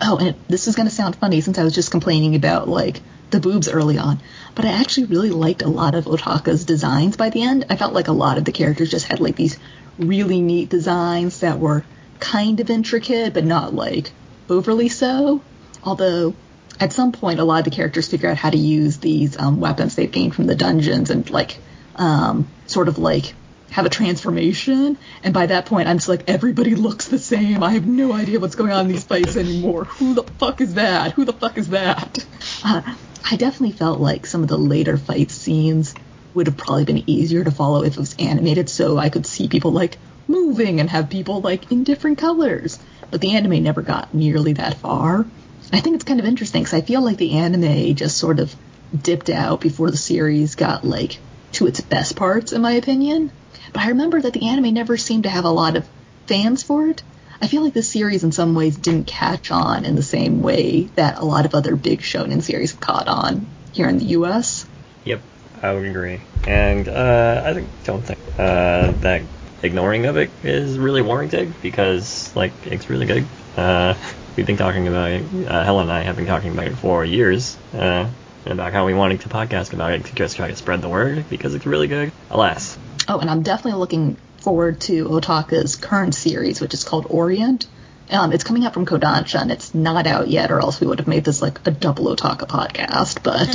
Oh, 0.00 0.16
and 0.16 0.28
it, 0.28 0.48
this 0.48 0.66
is 0.66 0.76
going 0.76 0.88
to 0.88 0.94
sound 0.94 1.16
funny 1.16 1.40
since 1.40 1.58
I 1.58 1.64
was 1.64 1.74
just 1.74 1.90
complaining 1.90 2.34
about 2.34 2.68
like 2.68 3.00
the 3.30 3.40
boobs 3.40 3.68
early 3.68 3.98
on, 3.98 4.20
but 4.54 4.64
I 4.64 4.72
actually 4.80 5.06
really 5.06 5.30
liked 5.30 5.62
a 5.62 5.68
lot 5.68 5.94
of 5.94 6.04
Otaka's 6.06 6.64
designs 6.64 7.16
by 7.16 7.30
the 7.30 7.42
end. 7.42 7.66
I 7.70 7.76
felt 7.76 7.92
like 7.92 8.08
a 8.08 8.12
lot 8.12 8.38
of 8.38 8.44
the 8.44 8.52
characters 8.52 8.90
just 8.90 9.06
had 9.08 9.20
like 9.20 9.36
these 9.36 9.58
really 9.98 10.40
neat 10.40 10.68
designs 10.70 11.40
that 11.40 11.58
were 11.58 11.84
kind 12.22 12.60
of 12.60 12.70
intricate, 12.70 13.34
but 13.34 13.44
not 13.44 13.74
like 13.74 14.12
overly 14.48 14.88
so. 14.88 15.42
Although 15.82 16.34
at 16.78 16.92
some 16.92 17.12
point, 17.12 17.40
a 17.40 17.44
lot 17.44 17.58
of 17.58 17.64
the 17.64 17.70
characters 17.70 18.08
figure 18.08 18.30
out 18.30 18.36
how 18.36 18.50
to 18.50 18.56
use 18.56 18.98
these 18.98 19.38
um, 19.38 19.60
weapons 19.60 19.96
they've 19.96 20.10
gained 20.10 20.34
from 20.34 20.46
the 20.46 20.54
dungeons 20.54 21.10
and 21.10 21.28
like 21.28 21.58
um, 21.96 22.48
sort 22.66 22.88
of 22.88 22.98
like 22.98 23.34
have 23.70 23.86
a 23.86 23.90
transformation. 23.90 24.96
And 25.24 25.34
by 25.34 25.46
that 25.46 25.66
point, 25.66 25.88
I'm 25.88 25.96
just 25.96 26.08
like, 26.08 26.28
everybody 26.28 26.74
looks 26.74 27.08
the 27.08 27.18
same. 27.18 27.62
I 27.62 27.72
have 27.72 27.86
no 27.86 28.12
idea 28.12 28.38
what's 28.38 28.54
going 28.54 28.70
on 28.70 28.86
in 28.86 28.92
these 28.92 29.04
fights 29.04 29.36
anymore. 29.36 29.84
Who 29.84 30.14
the 30.14 30.22
fuck 30.22 30.60
is 30.60 30.74
that? 30.74 31.12
Who 31.12 31.24
the 31.24 31.32
fuck 31.32 31.58
is 31.58 31.70
that? 31.70 32.24
Uh, 32.64 32.80
I 33.28 33.34
definitely 33.34 33.72
felt 33.72 33.98
like 33.98 34.24
some 34.24 34.42
of 34.42 34.48
the 34.48 34.56
later 34.56 34.96
fight 34.96 35.32
scenes 35.32 35.94
would 36.32 36.46
have 36.46 36.56
probably 36.56 36.84
been 36.84 37.10
easier 37.10 37.42
to 37.42 37.50
follow 37.50 37.82
if 37.82 37.94
it 37.94 37.98
was 37.98 38.14
animated 38.20 38.68
so 38.68 38.98
I 38.98 39.08
could 39.08 39.26
see 39.26 39.48
people 39.48 39.72
like 39.72 39.98
moving 40.28 40.80
and 40.80 40.88
have 40.90 41.10
people 41.10 41.40
like 41.40 41.70
in 41.70 41.84
different 41.84 42.18
colors. 42.18 42.78
But 43.10 43.20
the 43.20 43.36
anime 43.36 43.62
never 43.62 43.82
got 43.82 44.14
nearly 44.14 44.54
that 44.54 44.78
far. 44.78 45.26
I 45.72 45.80
think 45.80 45.96
it's 45.96 46.04
kind 46.04 46.20
of 46.20 46.26
interesting 46.26 46.62
because 46.62 46.74
I 46.74 46.82
feel 46.82 47.02
like 47.02 47.16
the 47.16 47.38
anime 47.38 47.94
just 47.94 48.18
sort 48.18 48.40
of 48.40 48.54
dipped 49.00 49.30
out 49.30 49.60
before 49.60 49.90
the 49.90 49.96
series 49.96 50.54
got 50.54 50.84
like 50.84 51.18
to 51.52 51.66
its 51.66 51.80
best 51.80 52.16
parts, 52.16 52.52
in 52.52 52.62
my 52.62 52.72
opinion. 52.72 53.30
But 53.72 53.82
I 53.82 53.88
remember 53.88 54.20
that 54.20 54.32
the 54.32 54.48
anime 54.48 54.74
never 54.74 54.96
seemed 54.96 55.24
to 55.24 55.30
have 55.30 55.44
a 55.44 55.50
lot 55.50 55.76
of 55.76 55.88
fans 56.26 56.62
for 56.62 56.88
it. 56.88 57.02
I 57.40 57.48
feel 57.48 57.64
like 57.64 57.74
the 57.74 57.82
series 57.82 58.22
in 58.22 58.32
some 58.32 58.54
ways 58.54 58.76
didn't 58.76 59.06
catch 59.06 59.50
on 59.50 59.84
in 59.84 59.96
the 59.96 60.02
same 60.02 60.42
way 60.42 60.82
that 60.94 61.18
a 61.18 61.24
lot 61.24 61.44
of 61.44 61.54
other 61.54 61.74
big 61.74 62.00
shonen 62.00 62.42
series 62.42 62.72
caught 62.72 63.08
on 63.08 63.46
here 63.72 63.88
in 63.88 63.98
the 63.98 64.04
US. 64.16 64.64
Yep, 65.04 65.20
I 65.60 65.72
would 65.72 65.86
agree. 65.86 66.20
And 66.46 66.88
uh, 66.88 67.42
I 67.44 67.66
don't 67.84 68.02
think 68.02 68.18
uh, 68.38 68.92
that 69.00 69.22
ignoring 69.62 70.06
of 70.06 70.16
it 70.16 70.30
is 70.42 70.78
really 70.78 71.02
warranted 71.02 71.54
because 71.62 72.34
like 72.36 72.52
it's 72.66 72.90
really 72.90 73.06
good. 73.06 73.26
Uh, 73.56 73.94
we've 74.36 74.46
been 74.46 74.56
talking 74.56 74.88
about 74.88 75.10
it. 75.10 75.22
Uh, 75.46 75.64
Helen 75.64 75.84
and 75.88 75.92
I 75.92 76.02
have 76.02 76.16
been 76.16 76.26
talking 76.26 76.52
about 76.52 76.66
it 76.66 76.76
for 76.76 77.04
years. 77.04 77.56
Uh, 77.74 78.08
about 78.44 78.72
how 78.72 78.84
we 78.86 78.92
wanted 78.94 79.20
to 79.20 79.28
podcast 79.28 79.72
about 79.72 79.92
it 79.92 80.04
to 80.06 80.14
just 80.16 80.34
try 80.36 80.48
to 80.48 80.56
spread 80.56 80.82
the 80.82 80.88
word 80.88 81.24
because 81.30 81.54
it's 81.54 81.64
really 81.64 81.86
good. 81.86 82.10
Alas, 82.28 82.76
Oh, 83.08 83.18
and 83.20 83.30
I'm 83.30 83.42
definitely 83.42 83.78
looking 83.78 84.16
forward 84.38 84.80
to 84.82 85.04
Otaka's 85.04 85.76
current 85.76 86.14
series, 86.14 86.60
which 86.60 86.74
is 86.74 86.82
called 86.82 87.06
Orient. 87.08 87.66
Um, 88.10 88.32
it's 88.32 88.42
coming 88.42 88.64
out 88.66 88.74
from 88.74 88.84
Kodansha, 88.84 89.40
and 89.40 89.52
it's 89.52 89.74
not 89.76 90.08
out 90.08 90.28
yet, 90.28 90.50
or 90.50 90.60
else 90.60 90.80
we 90.80 90.88
would 90.88 90.98
have 90.98 91.06
made 91.06 91.24
this 91.24 91.40
like 91.40 91.64
a 91.66 91.70
double 91.70 92.06
Otaka 92.14 92.48
podcast. 92.48 93.22
But 93.22 93.54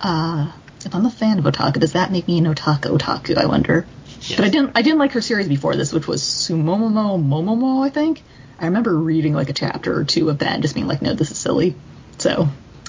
uh, 0.00 0.50
if 0.84 0.94
I'm 0.94 1.04
a 1.06 1.10
fan 1.10 1.38
of 1.38 1.44
Otaka, 1.44 1.78
does 1.80 1.92
that 1.92 2.10
make 2.10 2.26
me 2.26 2.38
an 2.38 2.46
Otaka 2.46 2.96
otaku? 2.96 3.36
I 3.36 3.44
wonder. 3.46 3.86
Yes. 4.26 4.36
But 4.36 4.46
I 4.46 4.48
didn't. 4.48 4.72
I 4.74 4.82
didn't 4.82 4.98
like 4.98 5.12
her 5.12 5.20
series 5.20 5.48
before 5.48 5.76
this, 5.76 5.92
which 5.92 6.06
was 6.06 6.22
Sumomomo 6.22 7.22
Momomo. 7.22 7.84
I 7.84 7.90
think. 7.90 8.22
I 8.58 8.66
remember 8.66 8.96
reading 8.96 9.34
like 9.34 9.50
a 9.50 9.52
chapter 9.52 9.98
or 9.98 10.04
two 10.04 10.30
of 10.30 10.38
that 10.38 10.52
and 10.52 10.62
just 10.62 10.74
being 10.74 10.86
like, 10.86 11.02
no, 11.02 11.12
this 11.14 11.30
is 11.30 11.38
silly. 11.38 11.74
So 12.18 12.48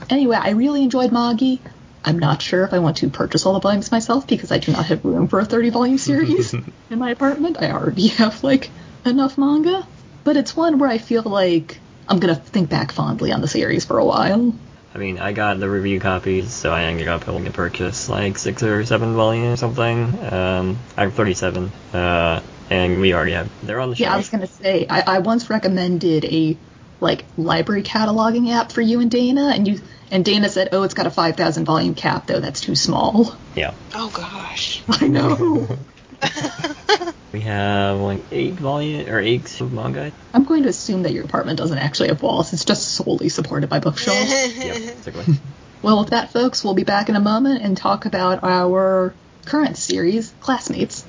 anyway, 0.10 0.38
I 0.40 0.52
really 0.52 0.84
enjoyed 0.84 1.12
Magi. 1.12 1.56
I'm 2.04 2.20
not 2.20 2.42
sure 2.42 2.64
if 2.64 2.74
I 2.74 2.80
want 2.80 2.98
to 2.98 3.10
purchase 3.10 3.46
all 3.46 3.54
the 3.54 3.60
volumes 3.60 3.92
myself 3.92 4.28
because 4.28 4.52
I 4.52 4.60
do 4.60 4.72
not 4.72 4.86
have 4.86 5.04
room 5.04 5.28
for 5.28 5.40
a 5.40 5.46
30 5.46 5.72
volume 5.72 5.98
series 5.98 6.54
in 6.90 7.00
my 7.00 7.10
apartment. 7.10 7.58
I 7.60 7.72
already 7.72 8.08
have 8.20 8.44
like 8.44 8.70
enough 9.06 9.38
manga, 9.38 9.88
but 10.24 10.38
it's 10.38 10.56
one 10.56 10.78
where 10.78 10.90
I 10.90 11.00
feel 11.00 11.24
like 11.24 11.80
I'm 12.08 12.20
gonna 12.20 12.36
think 12.36 12.70
back 12.70 12.92
fondly 12.92 13.32
on 13.32 13.42
the 13.42 13.48
series 13.48 13.86
for 13.86 13.98
a 13.98 14.06
while. 14.06 14.54
I 14.96 14.98
mean, 14.98 15.20
I 15.20 15.34
got 15.34 15.60
the 15.60 15.70
review 15.70 16.00
copies, 16.00 16.54
so 16.54 16.72
I 16.72 16.84
ended 16.84 17.10
up 17.10 17.26
having 17.26 17.44
to 17.44 17.52
purchase 17.52 18.08
like 18.08 18.38
six 18.38 18.64
or 18.64 18.86
seven 18.86 19.14
volumes 19.14 19.56
or 19.56 19.58
something. 19.58 20.34
Um, 20.34 20.78
I'm 20.96 21.12
37, 21.12 21.66
uh, 21.94 22.42
and 22.70 23.02
we 23.02 23.14
already 23.14 23.34
have. 23.34 23.50
They're 23.62 23.82
on 23.82 23.90
the 23.90 23.98
Yeah, 23.98 24.14
I 24.14 24.18
was 24.18 24.30
gonna 24.30 24.48
say 24.48 24.88
I, 24.90 25.18
I 25.18 25.20
once 25.20 25.50
recommended 25.50 26.24
a 26.24 26.58
like 27.02 27.26
library 27.36 27.84
cataloging 27.84 28.50
app 28.52 28.72
for 28.72 28.80
you 28.80 29.02
and 29.02 29.12
Dana, 29.12 29.52
and 29.54 29.68
you 29.68 29.82
and 30.12 30.24
Dana 30.24 30.48
said, 30.48 30.70
"Oh, 30.72 30.84
it's 30.84 30.94
got 30.94 31.08
a 31.08 31.12
5,000 31.12 31.66
volume 31.66 31.94
cap, 31.94 32.28
though. 32.28 32.40
That's 32.40 32.62
too 32.62 32.76
small." 32.76 33.38
Yeah. 33.54 33.74
Oh 33.94 34.10
gosh. 34.14 34.82
I 34.90 35.10
know. 35.10 35.78
We 37.36 37.42
have 37.42 38.00
like 38.00 38.22
eight 38.32 38.54
volume 38.54 39.10
or 39.10 39.20
eight 39.20 39.60
manga. 39.60 40.14
I'm 40.34 40.46
going 40.46 40.64
to 40.64 40.70
assume 40.70 41.04
that 41.04 41.12
your 41.12 41.26
apartment 41.26 41.58
doesn't 41.58 41.78
actually 41.78 42.08
have 42.08 42.24
walls. 42.24 42.54
It's 42.54 42.64
just 42.64 42.88
solely 42.94 43.28
supported 43.28 43.70
by 43.70 43.80
bookshelves. 43.80 44.32
Yep, 44.56 44.74
basically. 44.74 45.36
well, 45.82 46.00
with 46.00 46.12
that, 46.12 46.32
folks, 46.32 46.64
we'll 46.64 46.76
be 46.76 46.86
back 46.86 47.10
in 47.10 47.18
a 47.18 47.20
moment 47.20 47.62
and 47.62 47.76
talk 47.76 48.06
about 48.06 48.46
our 48.46 49.14
current 49.46 49.76
series, 49.76 50.34
Classmates. 50.40 51.06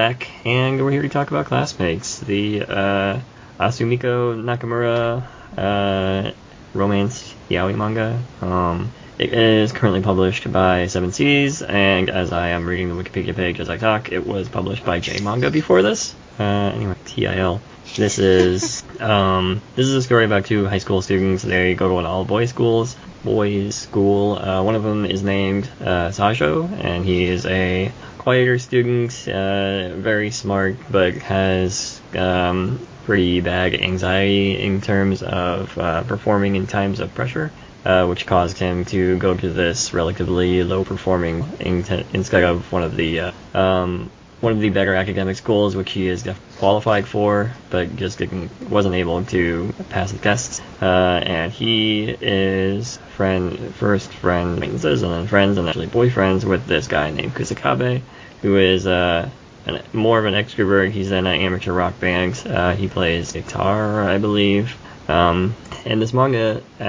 Back, 0.00 0.30
and 0.46 0.82
we're 0.82 0.90
here 0.90 1.02
to 1.02 1.10
talk 1.10 1.30
about 1.30 1.44
Classmates, 1.44 2.20
the 2.20 2.62
uh, 2.62 3.20
Asumiko 3.58 4.34
Nakamura 4.34 5.22
uh, 5.58 6.30
romance 6.72 7.34
yaoi 7.50 7.76
manga. 7.76 8.18
Um, 8.40 8.92
it 9.18 9.34
is 9.34 9.72
currently 9.72 10.00
published 10.00 10.50
by 10.50 10.86
Seven 10.86 11.12
Seas, 11.12 11.60
and 11.60 12.08
as 12.08 12.32
I 12.32 12.48
am 12.48 12.64
reading 12.64 12.88
the 12.88 12.94
Wikipedia 12.94 13.36
page 13.36 13.60
as 13.60 13.68
I 13.68 13.76
talk, 13.76 14.10
it 14.10 14.26
was 14.26 14.48
published 14.48 14.86
by 14.86 15.00
J 15.00 15.22
Manga 15.22 15.50
before 15.50 15.82
this. 15.82 16.14
Uh, 16.38 16.44
anyway, 16.44 16.94
TIL. 17.04 17.60
This 17.96 18.18
is 18.18 18.82
um, 19.00 19.60
this 19.76 19.86
is 19.86 19.94
a 19.94 20.02
story 20.02 20.24
about 20.24 20.46
two 20.46 20.66
high 20.66 20.78
school 20.78 21.02
students. 21.02 21.42
They 21.42 21.74
go 21.74 21.88
to 21.88 21.98
an 21.98 22.06
all 22.06 22.24
boys 22.24 22.50
schools 22.50 22.96
boys 23.24 23.74
school. 23.74 24.38
Uh, 24.38 24.62
one 24.62 24.74
of 24.74 24.82
them 24.82 25.04
is 25.04 25.22
named 25.22 25.68
uh, 25.80 26.08
Sajo, 26.08 26.70
and 26.82 27.04
he 27.04 27.24
is 27.24 27.46
a 27.46 27.92
quieter 28.18 28.58
student, 28.58 29.12
uh, 29.28 29.94
very 29.96 30.30
smart, 30.30 30.76
but 30.90 31.14
has 31.14 32.00
um, 32.14 32.86
pretty 33.04 33.40
bad 33.40 33.74
anxiety 33.74 34.60
in 34.60 34.80
terms 34.80 35.22
of 35.22 35.76
uh, 35.78 36.02
performing 36.04 36.56
in 36.56 36.66
times 36.66 37.00
of 37.00 37.14
pressure. 37.14 37.50
Uh, 37.82 38.06
which 38.06 38.26
caused 38.26 38.58
him 38.58 38.84
to 38.84 39.16
go 39.16 39.34
to 39.34 39.48
this 39.48 39.94
relatively 39.94 40.62
low 40.62 40.84
performing 40.84 41.42
in- 41.60 42.04
instead 42.12 42.44
of 42.44 42.70
one 42.70 42.82
of 42.82 42.94
the 42.94 43.20
uh, 43.20 43.32
um, 43.54 44.10
one 44.40 44.52
of 44.52 44.60
the 44.60 44.70
better 44.70 44.94
academic 44.94 45.36
schools, 45.36 45.76
which 45.76 45.92
he 45.92 46.08
is 46.08 46.26
qualified 46.58 47.06
for, 47.06 47.52
but 47.68 47.94
just 47.96 48.22
wasn't 48.68 48.94
able 48.94 49.22
to 49.24 49.72
pass 49.90 50.12
the 50.12 50.18
tests. 50.18 50.60
Uh, 50.80 51.20
and 51.22 51.52
he 51.52 52.08
is 52.08 52.96
friend, 53.16 53.74
first 53.74 54.10
friend 54.10 54.54
acquaintances, 54.54 55.02
and 55.02 55.12
then 55.12 55.26
friends, 55.26 55.58
and 55.58 55.68
actually 55.68 55.88
boyfriends 55.88 56.44
with 56.44 56.66
this 56.66 56.88
guy 56.88 57.10
named 57.10 57.34
Kusakabe, 57.34 58.00
who 58.40 58.56
is 58.56 58.86
uh, 58.86 59.28
an, 59.66 59.82
more 59.92 60.18
of 60.18 60.24
an 60.24 60.34
extrovert. 60.34 60.90
He's 60.90 61.10
in 61.10 61.26
an 61.26 61.40
amateur 61.40 61.72
rock 61.72 62.00
band. 62.00 62.42
Uh, 62.46 62.74
he 62.74 62.88
plays 62.88 63.32
guitar, 63.32 64.08
I 64.08 64.16
believe. 64.16 64.76
Um, 65.08 65.54
and 65.84 66.00
this 66.00 66.14
manga, 66.14 66.62
uh, 66.78 66.84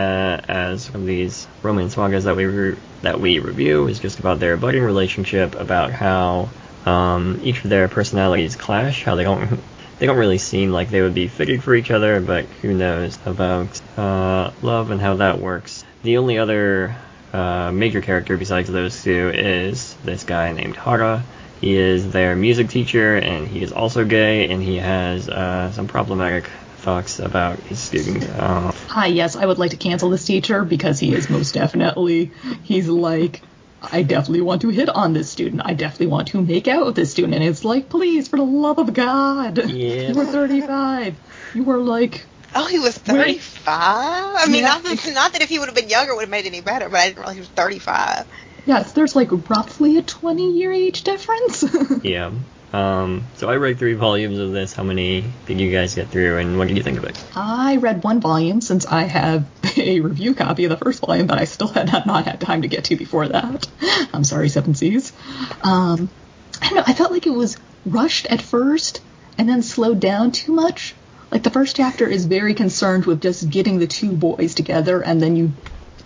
as 0.48 0.92
one 0.92 1.02
of 1.02 1.08
these 1.08 1.48
romance 1.64 1.98
mangas 1.98 2.26
that 2.26 2.36
we 2.36 2.46
re- 2.46 2.78
that 3.02 3.20
we 3.20 3.40
review, 3.40 3.88
is 3.88 4.00
just 4.00 4.20
about 4.20 4.40
their 4.40 4.58
budding 4.58 4.84
relationship, 4.84 5.56
about 5.56 5.92
how 5.92 6.50
um, 6.86 7.40
each 7.44 7.64
of 7.64 7.70
their 7.70 7.88
personalities 7.88 8.56
clash, 8.56 9.04
how 9.04 9.16
they 9.16 9.24
don't 9.24 9.60
they 10.00 10.08
don't 10.08 10.18
really 10.18 10.40
seem 10.40 10.72
like 10.72 10.90
they 10.90 11.02
would 11.02 11.14
be 11.14 11.28
fitted 11.28 11.64
for 11.64 11.76
each 11.76 11.92
other, 11.92 12.20
but 12.22 12.46
who 12.62 12.74
knows 12.74 13.20
about 13.26 13.80
uh, 13.98 14.52
love 14.64 14.90
and 14.90 15.00
how 15.00 15.18
that 15.18 15.40
works. 15.40 15.86
The 16.02 16.18
only 16.18 16.40
other 16.40 16.96
uh, 17.34 17.72
major 17.72 18.02
character 18.02 18.36
besides 18.36 18.70
those 18.70 19.04
two 19.04 19.30
is 19.30 19.94
this 20.04 20.24
guy 20.24 20.52
named 20.54 20.76
Hara. 20.76 21.24
He 21.60 21.76
is 21.76 22.12
their 22.12 22.36
music 22.36 22.70
teacher, 22.70 23.16
and 23.16 23.48
he 23.48 23.62
is 23.62 23.72
also 23.72 24.04
gay, 24.04 24.50
and 24.50 24.64
he 24.64 24.78
has 24.78 25.30
uh, 25.30 25.72
some 25.72 25.88
problematic 25.88 26.50
thoughts 26.78 27.20
about 27.20 27.60
his 27.60 27.78
student. 27.78 28.28
Uh, 28.28 28.72
Hi, 28.88 29.06
yes, 29.06 29.36
I 29.36 29.46
would 29.46 29.60
like 29.60 29.70
to 29.70 29.78
cancel 29.78 30.10
this 30.10 30.26
teacher 30.26 30.64
because 30.64 31.00
he 31.00 31.14
is 31.14 31.30
most 31.30 31.54
definitely. 31.54 32.32
He's 32.64 32.88
like, 32.88 33.44
I 33.82 34.04
definitely 34.04 34.42
want 34.42 34.62
to 34.62 34.70
hit 34.70 34.90
on 34.90 35.14
this 35.14 35.30
student. 35.30 35.62
I 35.66 35.74
definitely 35.74 36.08
want 36.08 36.28
to 36.30 36.42
make 36.42 36.68
out 36.68 36.86
with 36.86 36.96
this 36.96 37.12
student. 37.12 37.34
And 37.34 37.44
it's 37.44 37.64
like, 37.66 37.90
please, 37.90 38.28
for 38.28 38.38
the 38.38 38.44
love 38.44 38.78
of 38.80 38.94
God. 38.94 39.58
Yeah. 39.70 40.10
You 40.10 40.14
were 40.16 40.26
35. 40.26 41.16
You 41.56 41.64
were 41.64 41.80
like, 41.80 42.26
Oh, 42.54 42.68
he 42.68 42.80
was 42.80 42.98
35. 42.98 43.64
I 43.68 44.46
mean, 44.48 44.62
Yeah. 44.62 44.68
not, 44.68 44.84
that, 44.84 45.12
not 45.14 45.34
that 45.34 45.42
if 45.42 45.50
he 45.50 45.58
would 45.58 45.68
have 45.68 45.76
been 45.76 45.90
younger, 45.90 46.12
it 46.12 46.16
would 46.16 46.22
have 46.24 46.30
made 46.30 46.46
any 46.46 46.62
better, 46.62 46.90
but 46.90 47.00
I 47.00 47.06
didn't 47.08 47.18
realize 47.20 47.36
he 47.36 47.40
was 47.42 47.50
35. 47.50 48.28
yes, 48.66 48.92
there's 48.92 49.16
like 49.16 49.30
roughly 49.50 49.98
a 49.98 50.02
20 50.02 50.52
year 50.58 50.72
age 50.72 51.04
difference. 51.04 51.64
yeah. 52.04 52.32
Um, 52.74 53.26
so 53.36 53.50
I 53.50 53.58
read 53.58 53.80
three 53.80 53.94
volumes 53.94 54.40
of 54.40 54.54
this. 54.54 54.74
How 54.74 54.84
many 54.84 55.26
did 55.46 55.60
you 55.60 55.72
guys 55.72 55.96
get 55.96 56.10
through, 56.10 56.38
and 56.38 56.58
what 56.58 56.68
did 56.68 56.78
you 56.78 56.84
think 56.84 56.98
of 56.98 57.04
it? 57.04 57.22
I 57.36 57.78
read 57.78 58.04
one 58.04 58.22
volume 58.22 58.62
since 58.62 58.86
I 58.86 59.04
have 59.04 59.46
a 59.78 60.00
review 60.00 60.34
copy 60.34 60.64
of 60.64 60.70
the 60.70 60.78
first 60.78 61.02
volume 61.02 61.28
that 61.28 61.38
I 61.38 61.46
still 61.46 61.68
had 61.68 61.92
not, 61.92 62.06
not 62.06 62.26
had 62.26 62.40
time 62.40 62.62
to 62.62 62.68
get 62.68 62.86
to 62.86 62.96
before 62.96 63.28
that. 63.28 63.68
I'm 64.14 64.24
sorry, 64.24 64.50
Seven 64.50 64.74
Seas. 64.74 65.12
Um, 65.64 66.10
I 66.62 66.68
don't 66.68 66.76
know. 66.76 66.84
I 66.88 66.94
felt 66.94 67.12
like 67.12 67.28
it 67.28 67.32
was 67.32 67.58
rushed 67.86 68.26
at 68.28 68.42
first 68.42 69.02
and 69.38 69.50
then 69.50 69.64
slowed 69.64 70.00
down 70.00 70.32
too 70.32 70.54
much. 70.54 70.96
Like 71.30 71.44
the 71.44 71.50
first 71.50 71.76
chapter 71.76 72.08
is 72.08 72.26
very 72.26 72.54
concerned 72.54 73.06
with 73.06 73.22
just 73.22 73.50
getting 73.50 73.80
the 73.80 73.88
two 73.88 74.12
boys 74.12 74.54
together, 74.54 75.02
and 75.02 75.22
then 75.22 75.36
you 75.36 75.52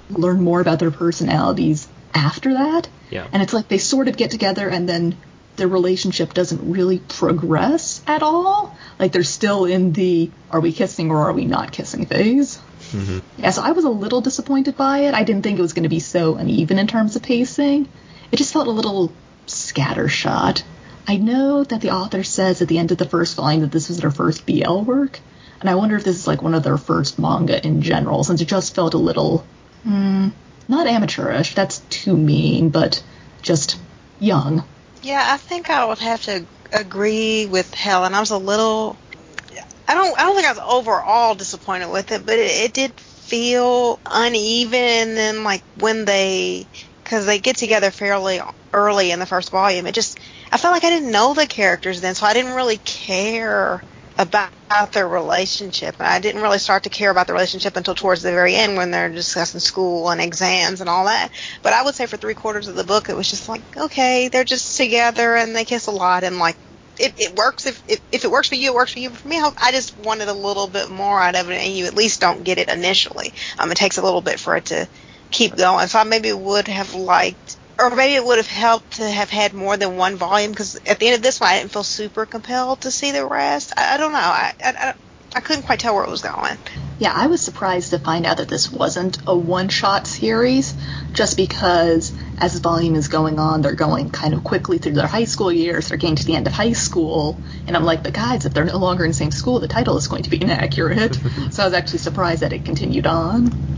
learn 0.10 0.42
more 0.42 0.62
about 0.62 0.80
their 0.80 0.92
personalities 0.92 1.88
after 2.14 2.54
that. 2.54 2.88
Yeah. 3.10 3.28
And 3.32 3.44
it's 3.44 3.54
like 3.54 3.68
they 3.68 3.78
sort 3.78 4.08
of 4.08 4.18
get 4.18 4.32
together 4.32 4.68
and 4.70 4.88
then 4.88 5.18
their 5.56 5.68
relationship 5.68 6.34
doesn't 6.34 6.72
really 6.72 7.00
progress 7.00 8.02
at 8.08 8.24
all. 8.24 8.76
Like 9.00 9.12
they're 9.12 9.24
still 9.24 9.66
in 9.66 9.94
the 9.94 10.32
are 10.52 10.60
we 10.60 10.72
kissing 10.72 11.12
or 11.12 11.30
are 11.30 11.34
we 11.34 11.46
not 11.46 11.72
kissing 11.72 12.06
phase. 12.06 12.60
Mhm. 12.92 13.22
Yeah, 13.38 13.50
so 13.52 13.62
I 13.64 13.72
was 13.72 13.86
a 13.86 13.90
little 13.90 14.22
disappointed 14.22 14.78
by 14.78 15.00
it. 15.00 15.14
I 15.14 15.24
didn't 15.24 15.44
think 15.44 15.58
it 15.58 15.62
was 15.62 15.74
going 15.74 15.84
to 15.84 15.90
be 15.90 16.00
so 16.00 16.36
uneven 16.36 16.78
in 16.80 16.88
terms 16.88 17.16
of 17.16 17.24
pacing. 17.24 17.88
It 18.32 18.38
just 18.38 18.54
felt 18.54 18.68
a 18.68 18.72
little 18.72 19.12
scattershot. 19.48 20.64
I 21.08 21.18
know 21.18 21.64
that 21.64 21.82
the 21.82 21.92
author 21.92 22.24
says 22.24 22.62
at 22.62 22.68
the 22.68 22.78
end 22.78 22.92
of 22.92 22.98
the 22.98 23.06
first 23.08 23.36
volume 23.36 23.62
that 23.62 23.72
this 23.72 23.90
was 23.90 24.00
their 24.00 24.12
first 24.12 24.46
BL 24.46 24.80
work, 24.82 25.20
and 25.62 25.70
I 25.70 25.76
wonder 25.76 25.96
if 25.96 26.04
this 26.04 26.16
is 26.18 26.28
like 26.28 26.42
one 26.42 26.56
of 26.56 26.64
their 26.64 26.78
first 26.78 27.20
manga 27.20 27.66
in 27.66 27.82
general, 27.82 28.24
since 28.24 28.42
it 28.42 28.48
just 28.48 28.74
felt 28.76 28.94
a 28.94 28.98
little, 29.00 29.46
hmm, 29.84 30.30
not 30.68 30.88
amateurish. 30.88 31.54
That's 31.56 31.80
too 31.90 32.18
mean, 32.18 32.70
but 32.70 33.04
just 33.42 33.78
young. 34.20 34.64
Yeah, 35.06 35.24
I 35.34 35.38
think 35.38 35.70
I 35.70 35.86
would 35.86 36.00
have 36.00 36.22
to 36.24 36.48
agree 36.72 37.46
with 37.46 37.74
Helen. 37.74 38.14
I 38.14 38.20
was 38.20 38.32
a 38.32 38.38
little. 38.38 39.00
I 39.88 39.94
don't. 39.96 40.18
I 40.20 40.24
don't 40.24 40.36
think 40.36 40.48
I 40.48 40.52
was 40.54 40.62
overall 40.66 41.36
disappointed 41.36 41.90
with 41.92 42.12
it, 42.12 42.26
but 42.26 42.40
it, 42.40 42.66
it 42.66 42.74
did 42.74 43.00
feel 43.00 44.02
uneven. 44.10 44.80
And 45.10 45.18
then, 45.18 45.44
like 45.44 45.64
when 45.76 46.06
they, 46.06 46.70
because 47.04 47.26
they 47.26 47.40
get 47.40 47.58
together 47.58 47.92
fairly 47.92 48.42
early 48.74 49.12
in 49.12 49.20
the 49.20 49.26
first 49.28 49.52
volume, 49.52 49.88
it 49.88 49.96
just. 49.96 50.20
I 50.52 50.58
felt 50.58 50.74
like 50.74 50.84
I 50.86 50.90
didn't 50.92 51.12
know 51.12 51.34
the 51.34 51.48
characters 51.48 52.02
then, 52.02 52.16
so 52.16 52.26
I 52.26 52.34
didn't 52.34 52.54
really 52.54 52.80
care 52.80 53.84
about, 54.18 54.52
their 54.92 55.08
relationship. 55.08 55.96
I 56.00 56.20
didn't 56.20 56.42
really 56.42 56.58
start 56.60 56.84
to 56.84 56.90
care 56.90 57.10
about 57.10 57.28
the 57.28 57.34
relationship 57.34 57.78
until 57.78 57.96
towards 57.96 58.22
the 58.22 58.32
very 58.32 58.56
end 58.56 58.76
when 58.76 58.92
they're 58.92 59.10
discussing 59.10 59.62
school 59.62 60.10
and 60.10 60.20
exams 60.20 60.82
and 60.82 60.90
all 60.90 61.06
that. 61.06 61.32
But 61.62 61.74
I 61.74 61.84
would 61.84 61.96
say 61.96 62.08
for 62.08 62.18
three 62.18 62.34
quarters 62.34 62.68
of 62.68 62.76
the 62.76 62.84
book, 62.84 63.08
it 63.08 63.16
was 63.16 63.30
just 63.30 63.48
like, 63.48 63.64
okay, 63.78 64.28
they're 64.28 64.44
just 64.44 64.76
together 64.76 65.36
and 65.36 65.56
they 65.56 65.64
kiss 65.64 65.88
a 65.88 65.92
lot 65.92 66.24
and 66.26 66.40
like, 66.40 66.58
it, 66.98 67.14
it 67.18 67.36
works 67.36 67.66
if, 67.66 67.84
if 67.88 68.02
if 68.12 68.24
it 68.24 68.32
works 68.32 68.50
for 68.50 68.56
you, 68.56 68.72
it 68.72 68.76
works 68.76 68.94
for 68.94 69.00
you. 69.00 69.10
But 69.10 69.20
for 69.20 69.28
me, 69.28 69.42
I 69.42 69.72
just 69.72 69.98
wanted 69.98 70.28
a 70.30 70.34
little 70.34 70.68
bit 70.68 70.90
more 70.90 71.20
out 71.22 71.36
of 71.36 71.50
it, 71.50 71.62
and 71.62 71.74
you 71.74 71.86
at 71.86 71.94
least 71.94 72.22
don't 72.22 72.44
get 72.44 72.58
it 72.58 72.70
initially. 72.70 73.34
Um, 73.60 73.72
it 73.72 73.76
takes 73.76 73.98
a 73.98 74.02
little 74.02 74.22
bit 74.22 74.40
for 74.40 74.56
it 74.56 74.66
to 74.66 74.88
keep 75.32 75.56
going. 75.56 75.88
So 75.88 76.00
I 76.00 76.04
maybe 76.04 76.32
would 76.32 76.68
have 76.68 76.94
liked, 76.94 77.58
or 77.80 77.90
maybe 77.90 78.16
it 78.16 78.26
would 78.26 78.38
have 78.38 78.48
helped 78.48 78.98
to 78.98 79.10
have 79.10 79.30
had 79.30 79.54
more 79.54 79.78
than 79.78 79.98
one 79.98 80.16
volume. 80.16 80.52
Because 80.52 80.76
at 80.86 81.00
the 81.00 81.08
end 81.08 81.16
of 81.16 81.22
this 81.22 81.40
one, 81.40 81.50
I 81.50 81.60
didn't 81.60 81.72
feel 81.72 81.84
super 81.84 82.26
compelled 82.26 82.82
to 82.82 82.92
see 82.92 83.12
the 83.12 83.26
rest. 83.26 83.74
I, 83.78 83.96
I 83.96 83.98
don't 83.98 84.12
know. 84.12 84.18
I, 84.18 84.54
I 84.64 84.70
I 84.72 84.94
I 85.36 85.42
couldn't 85.42 85.64
quite 85.64 85.80
tell 85.80 85.94
where 85.94 86.06
it 86.06 86.10
was 86.10 86.22
going. 86.22 86.58
Yeah, 86.98 87.12
I 87.14 87.28
was 87.28 87.42
surprised 87.42 87.90
to 87.90 88.00
find 88.00 88.26
out 88.26 88.38
that 88.38 88.48
this 88.48 88.72
wasn't 88.72 89.18
a 89.28 89.36
one 89.36 89.68
shot 89.68 90.08
series, 90.08 90.74
just 91.12 91.36
because 91.36 92.14
as 92.38 92.54
the 92.54 92.62
volume 92.62 92.96
is 92.96 93.10
going 93.10 93.38
on, 93.38 93.62
they're 93.62 93.76
going 93.76 94.12
kind 94.12 94.34
of 94.34 94.46
quickly 94.46 94.78
through 94.78 94.94
their 94.94 95.08
high 95.08 95.26
school 95.26 95.52
years, 95.52 95.90
they're 95.90 95.98
getting 95.98 96.16
to 96.16 96.26
the 96.26 96.36
end 96.36 96.48
of 96.48 96.54
high 96.54 96.72
school, 96.72 97.38
and 97.68 97.76
I'm 97.76 97.84
like, 97.84 98.02
but 98.02 98.14
guys, 98.14 98.46
if 98.46 98.54
they're 98.54 98.64
no 98.64 98.78
longer 98.78 99.04
in 99.04 99.10
the 99.10 99.14
same 99.14 99.32
school, 99.32 99.60
the 99.60 99.68
title 99.68 99.98
is 99.98 100.08
going 100.08 100.24
to 100.24 100.30
be 100.30 100.42
inaccurate. 100.42 101.16
so 101.52 101.64
I 101.64 101.66
was 101.66 101.74
actually 101.74 102.00
surprised 102.00 102.42
that 102.42 102.54
it 102.54 102.64
continued 102.64 103.06
on. 103.06 103.75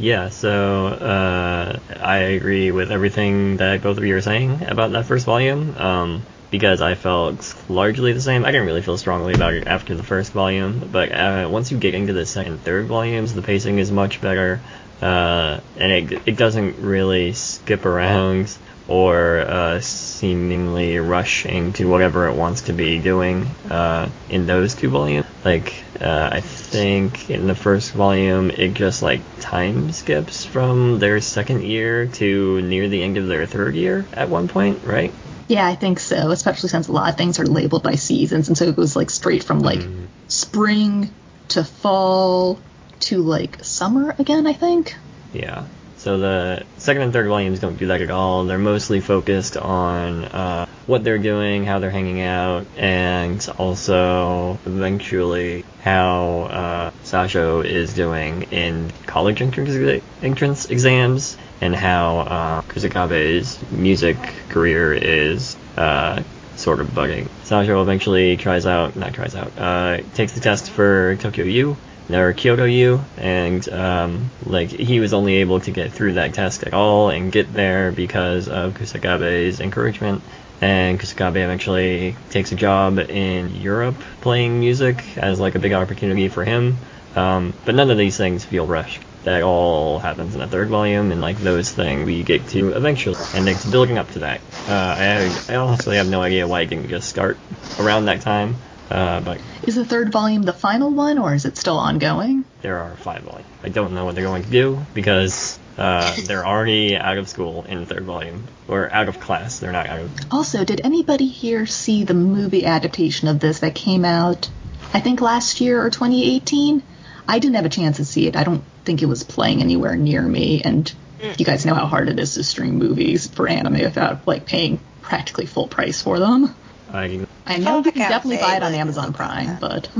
Yeah, 0.00 0.28
so 0.28 0.86
uh, 0.86 1.78
I 2.00 2.16
agree 2.18 2.70
with 2.70 2.92
everything 2.92 3.56
that 3.56 3.82
both 3.82 3.98
of 3.98 4.04
you 4.04 4.16
are 4.16 4.20
saying 4.20 4.62
about 4.64 4.92
that 4.92 5.06
first 5.06 5.26
volume. 5.26 5.76
Um, 5.76 6.22
because 6.50 6.80
I 6.80 6.94
felt 6.94 7.54
largely 7.68 8.14
the 8.14 8.20
same. 8.22 8.44
I 8.44 8.50
didn't 8.52 8.66
really 8.66 8.80
feel 8.80 8.96
strongly 8.96 9.34
about 9.34 9.52
it 9.52 9.66
after 9.66 9.94
the 9.94 10.02
first 10.02 10.32
volume, 10.32 10.88
but 10.90 11.12
uh, 11.12 11.46
once 11.50 11.70
you 11.70 11.76
get 11.76 11.94
into 11.94 12.14
the 12.14 12.24
second 12.24 12.60
third 12.62 12.86
volumes, 12.86 13.34
the 13.34 13.42
pacing 13.42 13.78
is 13.78 13.90
much 13.90 14.22
better, 14.22 14.60
uh, 15.02 15.60
and 15.76 15.92
it, 15.92 16.22
it 16.26 16.36
doesn't 16.38 16.78
really 16.78 17.34
skip 17.34 17.84
around 17.84 18.56
or 18.88 19.40
uh, 19.40 19.80
seemingly 19.80 20.98
rush 20.98 21.44
into 21.44 21.88
whatever 21.88 22.26
it 22.26 22.34
wants 22.34 22.62
to 22.62 22.72
be 22.72 22.98
doing 22.98 23.46
uh, 23.70 24.08
in 24.30 24.46
those 24.46 24.74
two 24.74 24.88
volumes. 24.88 25.26
Like, 25.44 25.84
uh, 26.00 26.30
I 26.32 26.40
think 26.40 27.30
in 27.30 27.46
the 27.46 27.54
first 27.54 27.92
volume, 27.92 28.50
it 28.50 28.74
just 28.74 29.02
like 29.02 29.20
time 29.40 29.92
skips 29.92 30.44
from 30.44 30.98
their 30.98 31.20
second 31.20 31.62
year 31.62 32.06
to 32.06 32.62
near 32.62 32.88
the 32.88 33.02
end 33.02 33.18
of 33.18 33.26
their 33.26 33.46
third 33.46 33.74
year 33.74 34.06
at 34.14 34.30
one 34.30 34.48
point, 34.48 34.82
right? 34.84 35.12
Yeah, 35.48 35.66
I 35.66 35.74
think 35.74 36.00
so, 36.00 36.30
especially 36.30 36.68
since 36.68 36.88
a 36.88 36.92
lot 36.92 37.10
of 37.10 37.16
things 37.16 37.38
are 37.38 37.46
labeled 37.46 37.82
by 37.82 37.94
seasons, 37.94 38.48
and 38.48 38.56
so 38.56 38.66
it 38.66 38.76
goes 38.76 38.96
like 38.96 39.10
straight 39.10 39.42
from 39.44 39.60
like 39.60 39.80
Mhm. 39.80 40.08
spring 40.28 41.10
to 41.48 41.64
fall 41.64 42.60
to 43.00 43.18
like 43.18 43.64
summer 43.64 44.14
again, 44.18 44.46
I 44.46 44.52
think. 44.52 44.94
Yeah. 45.32 45.64
So 45.98 46.16
the 46.18 46.62
second 46.76 47.02
and 47.02 47.12
third 47.12 47.26
volumes 47.26 47.58
don't 47.58 47.76
do 47.76 47.88
that 47.88 48.00
at 48.00 48.10
all. 48.10 48.44
They're 48.44 48.56
mostly 48.56 49.00
focused 49.00 49.56
on 49.56 50.24
uh, 50.24 50.66
what 50.86 51.02
they're 51.02 51.18
doing, 51.18 51.64
how 51.64 51.80
they're 51.80 51.90
hanging 51.90 52.20
out, 52.20 52.66
and 52.76 53.46
also 53.58 54.58
eventually 54.64 55.64
how 55.82 56.42
uh, 56.42 56.90
Sajo 57.02 57.64
is 57.64 57.94
doing 57.94 58.44
in 58.52 58.92
college 59.06 59.42
entrance, 59.42 60.02
entrance 60.22 60.66
exams, 60.66 61.36
and 61.60 61.74
how 61.74 62.18
uh, 62.18 62.62
Kusakabe's 62.62 63.60
music 63.72 64.16
career 64.50 64.94
is 64.94 65.56
uh, 65.76 66.22
sort 66.54 66.80
of 66.80 66.86
bugging. 66.88 67.26
Sajo 67.44 67.82
eventually 67.82 68.36
tries 68.36 68.66
out, 68.66 68.94
not 68.94 69.14
tries 69.14 69.34
out, 69.34 69.50
uh, 69.58 69.98
takes 70.14 70.32
the 70.32 70.40
test 70.40 70.70
for 70.70 71.16
Tokyo 71.16 71.44
U, 71.44 71.76
or 72.10 72.32
Kyoto 72.32 72.64
U, 72.64 73.00
and 73.16 73.68
um, 73.68 74.30
like 74.44 74.70
he 74.70 75.00
was 75.00 75.12
only 75.12 75.36
able 75.36 75.60
to 75.60 75.70
get 75.70 75.92
through 75.92 76.14
that 76.14 76.34
test 76.34 76.62
at 76.64 76.74
all 76.74 77.10
and 77.10 77.30
get 77.30 77.52
there 77.52 77.92
because 77.92 78.48
of 78.48 78.74
Kusakabe's 78.74 79.60
encouragement. 79.60 80.22
And 80.60 80.98
Kusakabe 80.98 81.36
eventually 81.36 82.16
takes 82.30 82.50
a 82.50 82.56
job 82.56 82.98
in 82.98 83.54
Europe 83.56 83.96
playing 84.20 84.58
music 84.58 85.04
as 85.16 85.38
like 85.38 85.54
a 85.54 85.60
big 85.60 85.72
opportunity 85.72 86.28
for 86.28 86.44
him. 86.44 86.76
Um, 87.14 87.52
but 87.64 87.74
none 87.74 87.90
of 87.90 87.98
these 87.98 88.16
things 88.16 88.44
feel 88.44 88.66
rushed. 88.66 89.02
That 89.24 89.42
all 89.42 89.98
happens 89.98 90.34
in 90.34 90.40
the 90.40 90.46
third 90.46 90.68
volume, 90.68 91.12
and 91.12 91.20
like 91.20 91.36
those 91.38 91.70
things 91.70 92.06
we 92.06 92.22
get 92.22 92.46
to 92.48 92.72
eventually, 92.72 93.16
and 93.34 93.48
it's 93.48 93.64
building 93.66 93.98
up 93.98 94.10
to 94.12 94.20
that. 94.20 94.40
Uh, 94.66 94.72
I, 94.72 95.52
I 95.52 95.56
honestly 95.56 95.96
have 95.96 96.08
no 96.08 96.22
idea 96.22 96.46
why 96.46 96.62
it 96.62 96.66
didn't 96.66 96.88
just 96.88 97.08
start 97.08 97.36
around 97.78 98.06
that 98.06 98.20
time, 98.20 98.56
uh, 98.90 99.20
but 99.20 99.40
Is 99.64 99.74
the 99.74 99.84
third 99.84 100.12
volume 100.12 100.42
the 100.42 100.52
final 100.52 100.90
one, 100.90 101.18
or 101.18 101.34
is 101.34 101.44
it 101.44 101.56
still 101.56 101.78
ongoing? 101.78 102.44
there 102.60 102.78
are 102.78 102.96
five 102.96 103.22
volumes. 103.22 103.46
I 103.62 103.68
don't 103.68 103.92
know 103.94 104.04
what 104.04 104.14
they're 104.16 104.24
going 104.24 104.42
to 104.42 104.50
do 104.50 104.80
because 104.92 105.58
uh, 105.76 106.16
they're 106.26 106.44
already 106.46 106.96
out 106.96 107.18
of 107.18 107.28
school 107.28 107.64
in 107.68 107.78
the 107.80 107.86
third 107.86 108.04
volume, 108.04 108.44
or 108.66 108.90
out 108.92 109.08
of 109.08 109.20
class. 109.20 109.58
They're 109.60 109.72
not 109.72 109.86
out 109.86 110.00
of. 110.00 110.10
Also, 110.32 110.64
did 110.64 110.80
anybody 110.84 111.28
here 111.28 111.66
see 111.66 112.04
the 112.04 112.14
movie 112.14 112.64
adaptation 112.66 113.28
of 113.28 113.38
this 113.40 113.60
that 113.60 113.74
came 113.74 114.04
out, 114.04 114.50
I 114.92 115.00
think 115.00 115.20
last 115.20 115.60
year 115.60 115.80
or 115.82 115.90
2018? 115.90 116.82
I 117.28 117.38
didn't 117.38 117.56
have 117.56 117.66
a 117.66 117.68
chance 117.68 117.98
to 117.98 118.04
see 118.04 118.26
it. 118.26 118.36
I 118.36 118.42
don't 118.42 118.64
think 118.84 119.02
it 119.02 119.06
was 119.06 119.22
playing 119.22 119.60
anywhere 119.60 119.96
near 119.96 120.22
me, 120.22 120.62
and 120.64 120.90
you 121.36 121.44
guys 121.44 121.66
know 121.66 121.74
how 121.74 121.86
hard 121.86 122.08
it 122.08 122.18
is 122.18 122.34
to 122.34 122.44
stream 122.44 122.78
movies 122.78 123.26
for 123.26 123.46
anime 123.48 123.74
without 123.74 124.26
like 124.26 124.46
paying 124.46 124.80
practically 125.02 125.46
full 125.46 125.68
price 125.68 126.00
for 126.02 126.18
them. 126.18 126.54
I 126.92 127.20
I 127.46 127.58
know 127.58 127.78
you 127.78 127.92
can 127.92 128.08
definitely 128.08 128.36
buy 128.38 128.56
it 128.56 128.62
on 128.62 128.74
Amazon 128.74 129.12
remember 129.12 129.16
Prime, 129.16 129.46
that. 129.46 129.60
but 129.60 129.90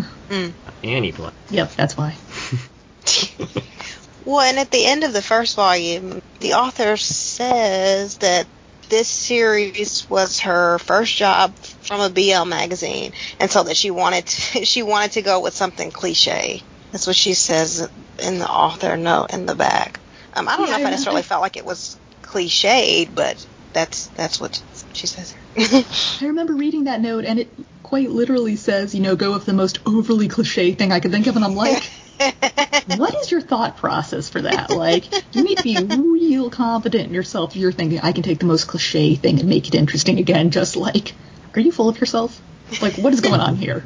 Annie 0.84 1.12
play. 1.12 1.30
yep, 1.50 1.72
that's 1.74 1.96
why. 1.96 2.16
Well, 4.24 4.40
and 4.40 4.58
at 4.58 4.70
the 4.70 4.84
end 4.84 5.04
of 5.04 5.14
the 5.14 5.22
first 5.22 5.56
volume, 5.56 6.20
the 6.40 6.52
author 6.52 6.98
says 6.98 8.18
that 8.18 8.46
this 8.90 9.08
series 9.08 10.08
was 10.10 10.40
her 10.40 10.78
first 10.78 11.16
job 11.16 11.56
from 11.56 12.00
a 12.02 12.10
BL 12.10 12.44
magazine, 12.44 13.12
and 13.40 13.50
so 13.50 13.62
that 13.62 13.76
she 13.76 13.90
wanted 13.90 14.26
to, 14.26 14.64
she 14.66 14.82
wanted 14.82 15.12
to 15.12 15.22
go 15.22 15.40
with 15.40 15.54
something 15.54 15.90
cliche. 15.90 16.62
That's 16.92 17.06
what 17.06 17.16
she 17.16 17.32
says 17.32 17.88
in 18.18 18.38
the 18.38 18.48
author 18.50 18.98
note 18.98 19.32
in 19.32 19.46
the 19.46 19.54
back. 19.54 19.98
Um, 20.34 20.46
I 20.46 20.56
don't 20.58 20.66
Yeah, 20.66 20.72
know 20.72 20.78
if 20.80 20.84
I 20.84 20.88
I- 20.88 20.90
necessarily 20.90 21.20
I- 21.20 21.22
felt 21.22 21.40
like 21.42 21.56
it 21.56 21.64
was 21.64 21.96
cliched, 22.22 23.14
but 23.14 23.46
that's 23.72 24.08
that's 24.08 24.38
what 24.40 24.62
she 24.92 25.06
says. 25.06 25.34
I 26.20 26.26
remember 26.26 26.54
reading 26.54 26.84
that 26.84 27.00
note, 27.00 27.24
and 27.24 27.38
it 27.38 27.50
quite 27.82 28.10
literally 28.10 28.56
says, 28.56 28.94
you 28.94 29.00
know, 29.00 29.16
go 29.16 29.32
with 29.32 29.46
the 29.46 29.52
most 29.52 29.80
overly 29.86 30.28
cliche 30.28 30.74
thing 30.74 30.92
I 30.92 31.00
could 31.00 31.10
think 31.10 31.26
of, 31.26 31.36
and 31.36 31.44
I'm 31.44 31.54
like, 31.54 31.82
what 32.96 33.14
is 33.16 33.30
your 33.30 33.40
thought 33.40 33.76
process 33.76 34.28
for 34.28 34.42
that? 34.42 34.70
Like, 34.70 35.12
you 35.34 35.42
need 35.42 35.58
to 35.58 35.62
be 35.62 35.76
real 35.78 36.50
confident 36.50 37.08
in 37.08 37.14
yourself. 37.14 37.56
You're 37.56 37.72
thinking, 37.72 38.00
I 38.00 38.12
can 38.12 38.22
take 38.22 38.38
the 38.38 38.46
most 38.46 38.66
cliche 38.66 39.14
thing 39.14 39.40
and 39.40 39.48
make 39.48 39.68
it 39.68 39.74
interesting 39.74 40.18
again. 40.18 40.50
Just 40.50 40.76
like, 40.76 41.14
are 41.54 41.60
you 41.60 41.72
full 41.72 41.88
of 41.88 42.00
yourself? 42.00 42.40
Like, 42.82 42.96
what 42.96 43.12
is 43.12 43.20
going 43.20 43.40
on 43.40 43.56
here? 43.56 43.84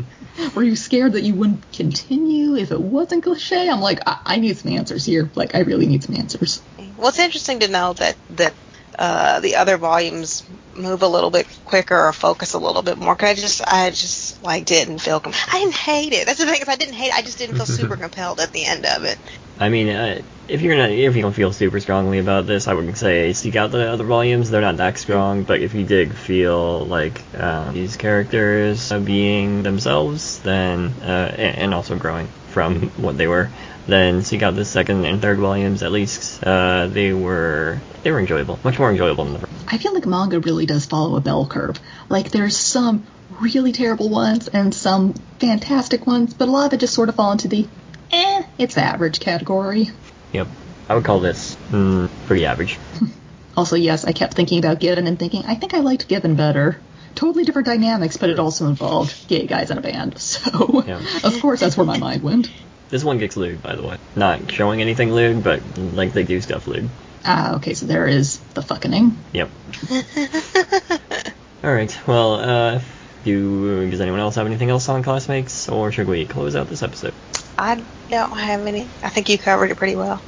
Were 0.54 0.62
you 0.62 0.76
scared 0.76 1.12
that 1.12 1.22
you 1.22 1.34
wouldn't 1.34 1.72
continue 1.72 2.56
if 2.56 2.72
it 2.72 2.80
wasn't 2.80 3.22
cliche? 3.22 3.68
I'm 3.68 3.80
like, 3.80 4.00
I, 4.06 4.18
I 4.24 4.36
need 4.36 4.56
some 4.56 4.72
answers 4.72 5.04
here. 5.04 5.30
Like, 5.34 5.54
I 5.54 5.60
really 5.60 5.86
need 5.86 6.02
some 6.02 6.16
answers. 6.16 6.60
Well, 6.96 7.08
it's 7.08 7.18
interesting 7.18 7.60
to 7.60 7.68
know 7.68 7.92
that 7.94 8.16
that 8.30 8.54
uh, 8.98 9.40
the 9.40 9.56
other 9.56 9.76
volumes 9.76 10.42
move 10.76 11.02
a 11.02 11.08
little 11.08 11.30
bit 11.30 11.46
quicker 11.64 11.96
or 11.96 12.12
focus 12.12 12.54
a 12.54 12.58
little 12.58 12.82
bit 12.82 12.98
more. 12.98 13.14
Cause 13.16 13.30
I 13.30 13.34
just, 13.34 13.60
I 13.66 13.90
just 13.90 14.42
like 14.42 14.64
didn't 14.64 14.98
feel. 14.98 15.20
Com- 15.20 15.32
I 15.52 15.60
didn't 15.60 15.74
hate 15.74 16.12
it. 16.12 16.26
That's 16.26 16.38
the 16.38 16.46
thing. 16.46 16.60
Is 16.62 16.68
I 16.68 16.76
didn't 16.76 16.94
hate. 16.94 17.08
it. 17.08 17.14
I 17.14 17.22
just 17.22 17.38
didn't 17.38 17.56
feel 17.56 17.66
super 17.66 17.96
compelled 17.98 18.40
at 18.40 18.52
the 18.52 18.64
end 18.64 18.86
of 18.86 19.04
it. 19.04 19.18
I 19.58 19.68
mean, 19.68 19.88
uh, 19.88 20.22
if 20.48 20.60
you're 20.60 20.76
not, 20.76 20.90
if 20.90 21.14
you 21.16 21.22
don't 21.22 21.32
feel 21.32 21.52
super 21.52 21.80
strongly 21.80 22.18
about 22.18 22.46
this, 22.46 22.66
I 22.66 22.74
wouldn't 22.74 22.98
say 22.98 23.32
seek 23.32 23.56
out 23.56 23.70
the 23.70 23.90
other 23.90 24.04
volumes. 24.04 24.50
They're 24.50 24.60
not 24.60 24.76
that 24.78 24.98
strong, 24.98 25.44
but 25.44 25.60
if 25.60 25.74
you 25.74 25.84
did 25.84 26.14
feel 26.14 26.84
like 26.84 27.20
um, 27.38 27.72
these 27.74 27.96
characters 27.96 28.92
being 28.92 29.62
themselves, 29.62 30.40
then 30.40 30.92
uh, 31.02 31.34
and 31.36 31.72
also 31.72 31.96
growing 31.96 32.26
from 32.48 32.88
what 32.98 33.16
they 33.16 33.26
were, 33.26 33.50
then 33.86 34.22
seek 34.22 34.42
out 34.42 34.54
the 34.54 34.64
second 34.64 35.04
and 35.04 35.20
third 35.20 35.38
volumes. 35.38 35.82
At 35.82 35.92
least 35.92 36.42
uh, 36.44 36.86
they 36.88 37.12
were 37.12 37.80
they 38.02 38.10
were 38.10 38.20
enjoyable, 38.20 38.58
much 38.64 38.78
more 38.78 38.90
enjoyable 38.90 39.24
than 39.24 39.34
the 39.34 39.40
first. 39.40 39.64
I 39.68 39.78
feel 39.78 39.94
like 39.94 40.06
manga 40.06 40.40
really 40.40 40.66
does 40.66 40.86
follow 40.86 41.16
a 41.16 41.20
bell 41.20 41.46
curve. 41.46 41.78
Like 42.08 42.30
there's 42.30 42.56
some 42.56 43.06
really 43.40 43.72
terrible 43.72 44.08
ones 44.08 44.48
and 44.48 44.74
some 44.74 45.14
fantastic 45.38 46.06
ones, 46.06 46.34
but 46.34 46.48
a 46.48 46.50
lot 46.50 46.66
of 46.66 46.72
it 46.74 46.80
just 46.80 46.94
sort 46.94 47.08
of 47.08 47.14
fall 47.14 47.32
into 47.32 47.48
the 47.48 47.66
eh, 48.12 48.42
it's 48.58 48.76
average 48.76 49.20
category. 49.20 49.88
Yep, 50.32 50.48
I 50.88 50.94
would 50.94 51.04
call 51.04 51.20
this 51.20 51.56
mm, 51.70 52.08
pretty 52.26 52.46
average. 52.46 52.78
Also, 53.54 53.76
yes, 53.76 54.06
I 54.06 54.12
kept 54.12 54.32
thinking 54.32 54.58
about 54.58 54.80
Given 54.80 55.06
and 55.06 55.18
thinking, 55.18 55.44
I 55.44 55.56
think 55.56 55.74
I 55.74 55.80
liked 55.80 56.08
Given 56.08 56.36
better. 56.36 56.80
Totally 57.14 57.44
different 57.44 57.66
dynamics, 57.66 58.16
but 58.16 58.30
it 58.30 58.38
also 58.38 58.66
involved 58.66 59.28
gay 59.28 59.46
guys 59.46 59.70
in 59.70 59.76
a 59.76 59.82
band. 59.82 60.14
So, 60.18 60.82
Yeah. 60.86 61.02
of 61.22 61.38
course, 61.42 61.60
that's 61.60 61.76
where 61.76 61.84
my 61.84 61.98
mind 61.98 62.22
went. 62.22 62.50
This 62.92 63.02
one 63.02 63.16
gets 63.16 63.38
lewd, 63.38 63.62
by 63.62 63.74
the 63.74 63.82
way. 63.82 63.96
Not 64.14 64.52
showing 64.52 64.82
anything 64.82 65.14
lewd, 65.14 65.42
but 65.42 65.62
like 65.78 66.12
they 66.12 66.24
do 66.24 66.42
stuff 66.42 66.66
lewd. 66.66 66.90
Ah, 67.24 67.54
okay, 67.54 67.72
so 67.72 67.86
there 67.86 68.06
is 68.06 68.36
the 68.52 68.60
fucking. 68.60 69.16
Yep. 69.32 69.48
All 71.64 71.72
right. 71.72 71.98
Well, 72.06 72.34
uh, 72.34 72.80
do 73.24 73.90
does 73.90 74.02
anyone 74.02 74.20
else 74.20 74.34
have 74.34 74.46
anything 74.46 74.68
else 74.68 74.90
on 74.90 75.02
classmates, 75.02 75.70
or 75.70 75.90
should 75.90 76.06
we 76.06 76.26
close 76.26 76.54
out 76.54 76.68
this 76.68 76.82
episode? 76.82 77.14
I 77.56 77.82
don't 78.10 78.36
have 78.36 78.66
any. 78.66 78.82
I 79.02 79.08
think 79.08 79.30
you 79.30 79.38
covered 79.38 79.70
it 79.70 79.78
pretty 79.78 79.96
well. 79.96 80.20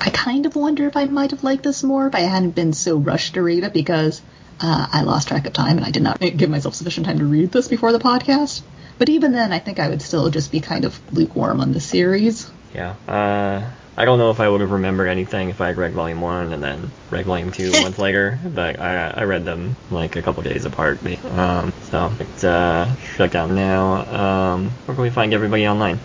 I 0.00 0.08
kind 0.08 0.46
of 0.46 0.56
wonder 0.56 0.86
if 0.86 0.96
I 0.96 1.04
might 1.04 1.32
have 1.32 1.44
liked 1.44 1.64
this 1.64 1.82
more 1.82 2.06
if 2.06 2.14
I 2.14 2.20
hadn't 2.20 2.54
been 2.54 2.72
so 2.72 2.96
rushed 2.96 3.34
to 3.34 3.42
read 3.42 3.64
it 3.64 3.74
because 3.74 4.22
uh, 4.62 4.88
I 4.90 5.02
lost 5.02 5.28
track 5.28 5.46
of 5.46 5.52
time 5.52 5.76
and 5.76 5.84
I 5.84 5.90
did 5.90 6.02
not 6.02 6.20
give 6.38 6.48
myself 6.48 6.74
sufficient 6.74 7.04
time 7.04 7.18
to 7.18 7.26
read 7.26 7.52
this 7.52 7.68
before 7.68 7.92
the 7.92 7.98
podcast. 7.98 8.62
But 8.98 9.08
even 9.08 9.32
then, 9.32 9.52
I 9.52 9.58
think 9.60 9.78
I 9.78 9.88
would 9.88 10.02
still 10.02 10.28
just 10.30 10.50
be 10.50 10.60
kind 10.60 10.84
of 10.84 11.00
lukewarm 11.12 11.60
on 11.60 11.72
the 11.72 11.80
series. 11.80 12.50
Yeah. 12.74 12.94
Uh, 13.06 13.70
I 13.96 14.04
don't 14.04 14.18
know 14.18 14.30
if 14.30 14.38
I 14.38 14.48
would 14.48 14.60
have 14.60 14.70
remembered 14.70 15.08
anything 15.08 15.48
if 15.48 15.60
I 15.60 15.68
had 15.68 15.76
read 15.76 15.92
Volume 15.92 16.20
One 16.20 16.52
and 16.52 16.62
then 16.62 16.90
read 17.10 17.26
Volume 17.26 17.50
Two 17.50 17.72
a 17.74 17.82
month 17.82 17.98
later, 17.98 18.38
but 18.44 18.78
I 18.78 19.08
I 19.10 19.24
read 19.24 19.44
them 19.44 19.76
like 19.90 20.16
a 20.16 20.22
couple 20.22 20.42
days 20.42 20.64
apart. 20.64 21.00
Um, 21.24 21.72
so 21.90 22.12
it's 22.20 22.44
uh, 22.44 22.94
shut 23.16 23.32
down 23.32 23.54
now. 23.54 24.52
Um, 24.54 24.70
where 24.86 24.94
can 24.94 25.02
we 25.02 25.10
find 25.10 25.34
everybody 25.34 25.66
online? 25.66 25.98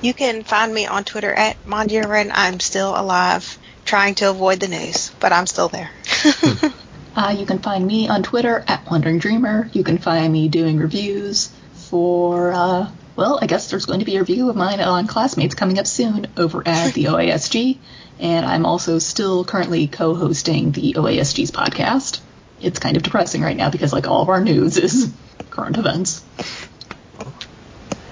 You 0.00 0.12
can 0.12 0.42
find 0.42 0.74
me 0.74 0.86
on 0.86 1.04
Twitter 1.04 1.32
at 1.32 1.56
Mondiarin. 1.64 2.30
I'm 2.34 2.60
still 2.60 2.98
alive, 2.98 3.58
trying 3.84 4.16
to 4.16 4.30
avoid 4.30 4.60
the 4.60 4.68
news, 4.68 5.12
but 5.20 5.32
I'm 5.32 5.46
still 5.46 5.68
there. 5.68 5.90
Uh, 7.16 7.30
you 7.38 7.46
can 7.46 7.60
find 7.60 7.86
me 7.86 8.08
on 8.08 8.24
Twitter 8.24 8.64
at 8.66 8.90
Wandering 8.90 9.20
Dreamer. 9.20 9.70
You 9.72 9.84
can 9.84 9.98
find 9.98 10.32
me 10.32 10.48
doing 10.48 10.78
reviews 10.78 11.48
for, 11.94 12.52
uh, 12.52 12.90
well, 13.14 13.38
I 13.40 13.46
guess 13.46 13.70
there's 13.70 13.86
going 13.86 14.00
to 14.00 14.04
be 14.04 14.16
a 14.16 14.18
review 14.18 14.50
of 14.50 14.56
mine 14.56 14.80
on 14.80 15.06
Classmates 15.06 15.54
coming 15.54 15.78
up 15.78 15.86
soon 15.86 16.26
over 16.36 16.66
at 16.66 16.92
the 16.92 17.04
OASG. 17.04 17.78
And 18.18 18.44
I'm 18.44 18.66
also 18.66 18.98
still 18.98 19.44
currently 19.44 19.86
co 19.86 20.16
hosting 20.16 20.72
the 20.72 20.94
OASG's 20.94 21.52
podcast. 21.52 22.18
It's 22.60 22.80
kind 22.80 22.96
of 22.96 23.04
depressing 23.04 23.42
right 23.42 23.56
now 23.56 23.70
because, 23.70 23.92
like, 23.92 24.08
all 24.08 24.22
of 24.22 24.28
our 24.28 24.40
news 24.40 24.76
is 24.76 25.12
current 25.50 25.76
events. 25.76 26.24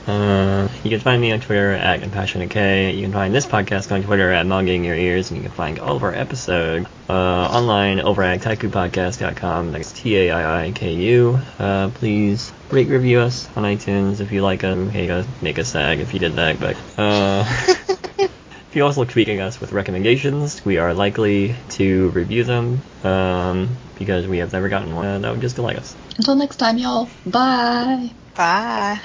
Uh, 0.07 0.69
you 0.83 0.91
can 0.91 1.01
find 1.01 1.21
me 1.21 1.33
on 1.33 1.41
Twitter 1.41 1.73
at 1.73 2.01
Compassionate 2.01 2.51
K. 2.51 2.93
You 2.93 3.03
can 3.03 3.13
find 3.13 3.35
this 3.35 3.47
podcast 3.47 3.93
on 3.93 4.03
Twitter 4.03 4.33
at 4.33 4.47
Manga 4.47 4.73
in 4.73 4.83
Your 4.83 4.97
Ears, 4.97 5.31
and 5.31 5.39
you 5.39 5.45
can 5.45 5.53
find 5.53 5.79
all 5.79 5.97
of 5.97 6.03
our 6.03 6.15
episodes 6.15 6.87
uh, 7.09 7.13
online 7.13 8.01
over 8.01 8.23
at 8.23 8.41
taikupodcast.com. 8.41 9.73
That's 9.73 9.93
T-A-I-I-K-U. 9.93 11.39
Uh, 11.59 11.91
please 11.91 12.53
rate, 12.71 12.89
review 12.89 13.21
us 13.21 13.49
on 13.57 13.63
iTunes 13.63 14.21
if 14.21 14.33
you 14.33 14.43
like 14.43 14.65
us. 14.65 14.91
Hate 14.91 15.11
us, 15.11 15.27
make 15.41 15.59
us 15.59 15.69
sad 15.69 16.01
if 16.01 16.13
you 16.15 16.19
did 16.19 16.35
that, 16.35 16.59
but 16.59 16.77
uh, 16.99 17.45
if 18.19 18.75
you 18.75 18.85
also 18.85 19.05
tweeting 19.05 19.41
us 19.41 19.61
with 19.61 19.73
recommendations, 19.73 20.65
we 20.65 20.79
are 20.79 20.95
likely 20.95 21.55
to 21.71 22.09
review 22.11 22.43
them 22.43 22.81
um, 23.05 23.77
because 23.99 24.27
we 24.27 24.39
have 24.39 24.53
never 24.53 24.69
gotten 24.69 24.95
one. 24.97 25.07
Uh, 25.07 25.19
that 25.21 25.31
would 25.31 25.41
just 25.41 25.57
delight 25.57 25.77
us. 25.77 25.95
Until 26.17 26.35
next 26.35 26.57
time, 26.57 26.79
y'all. 26.79 27.09
Bye. 27.25 28.11
Bye. 28.35 29.01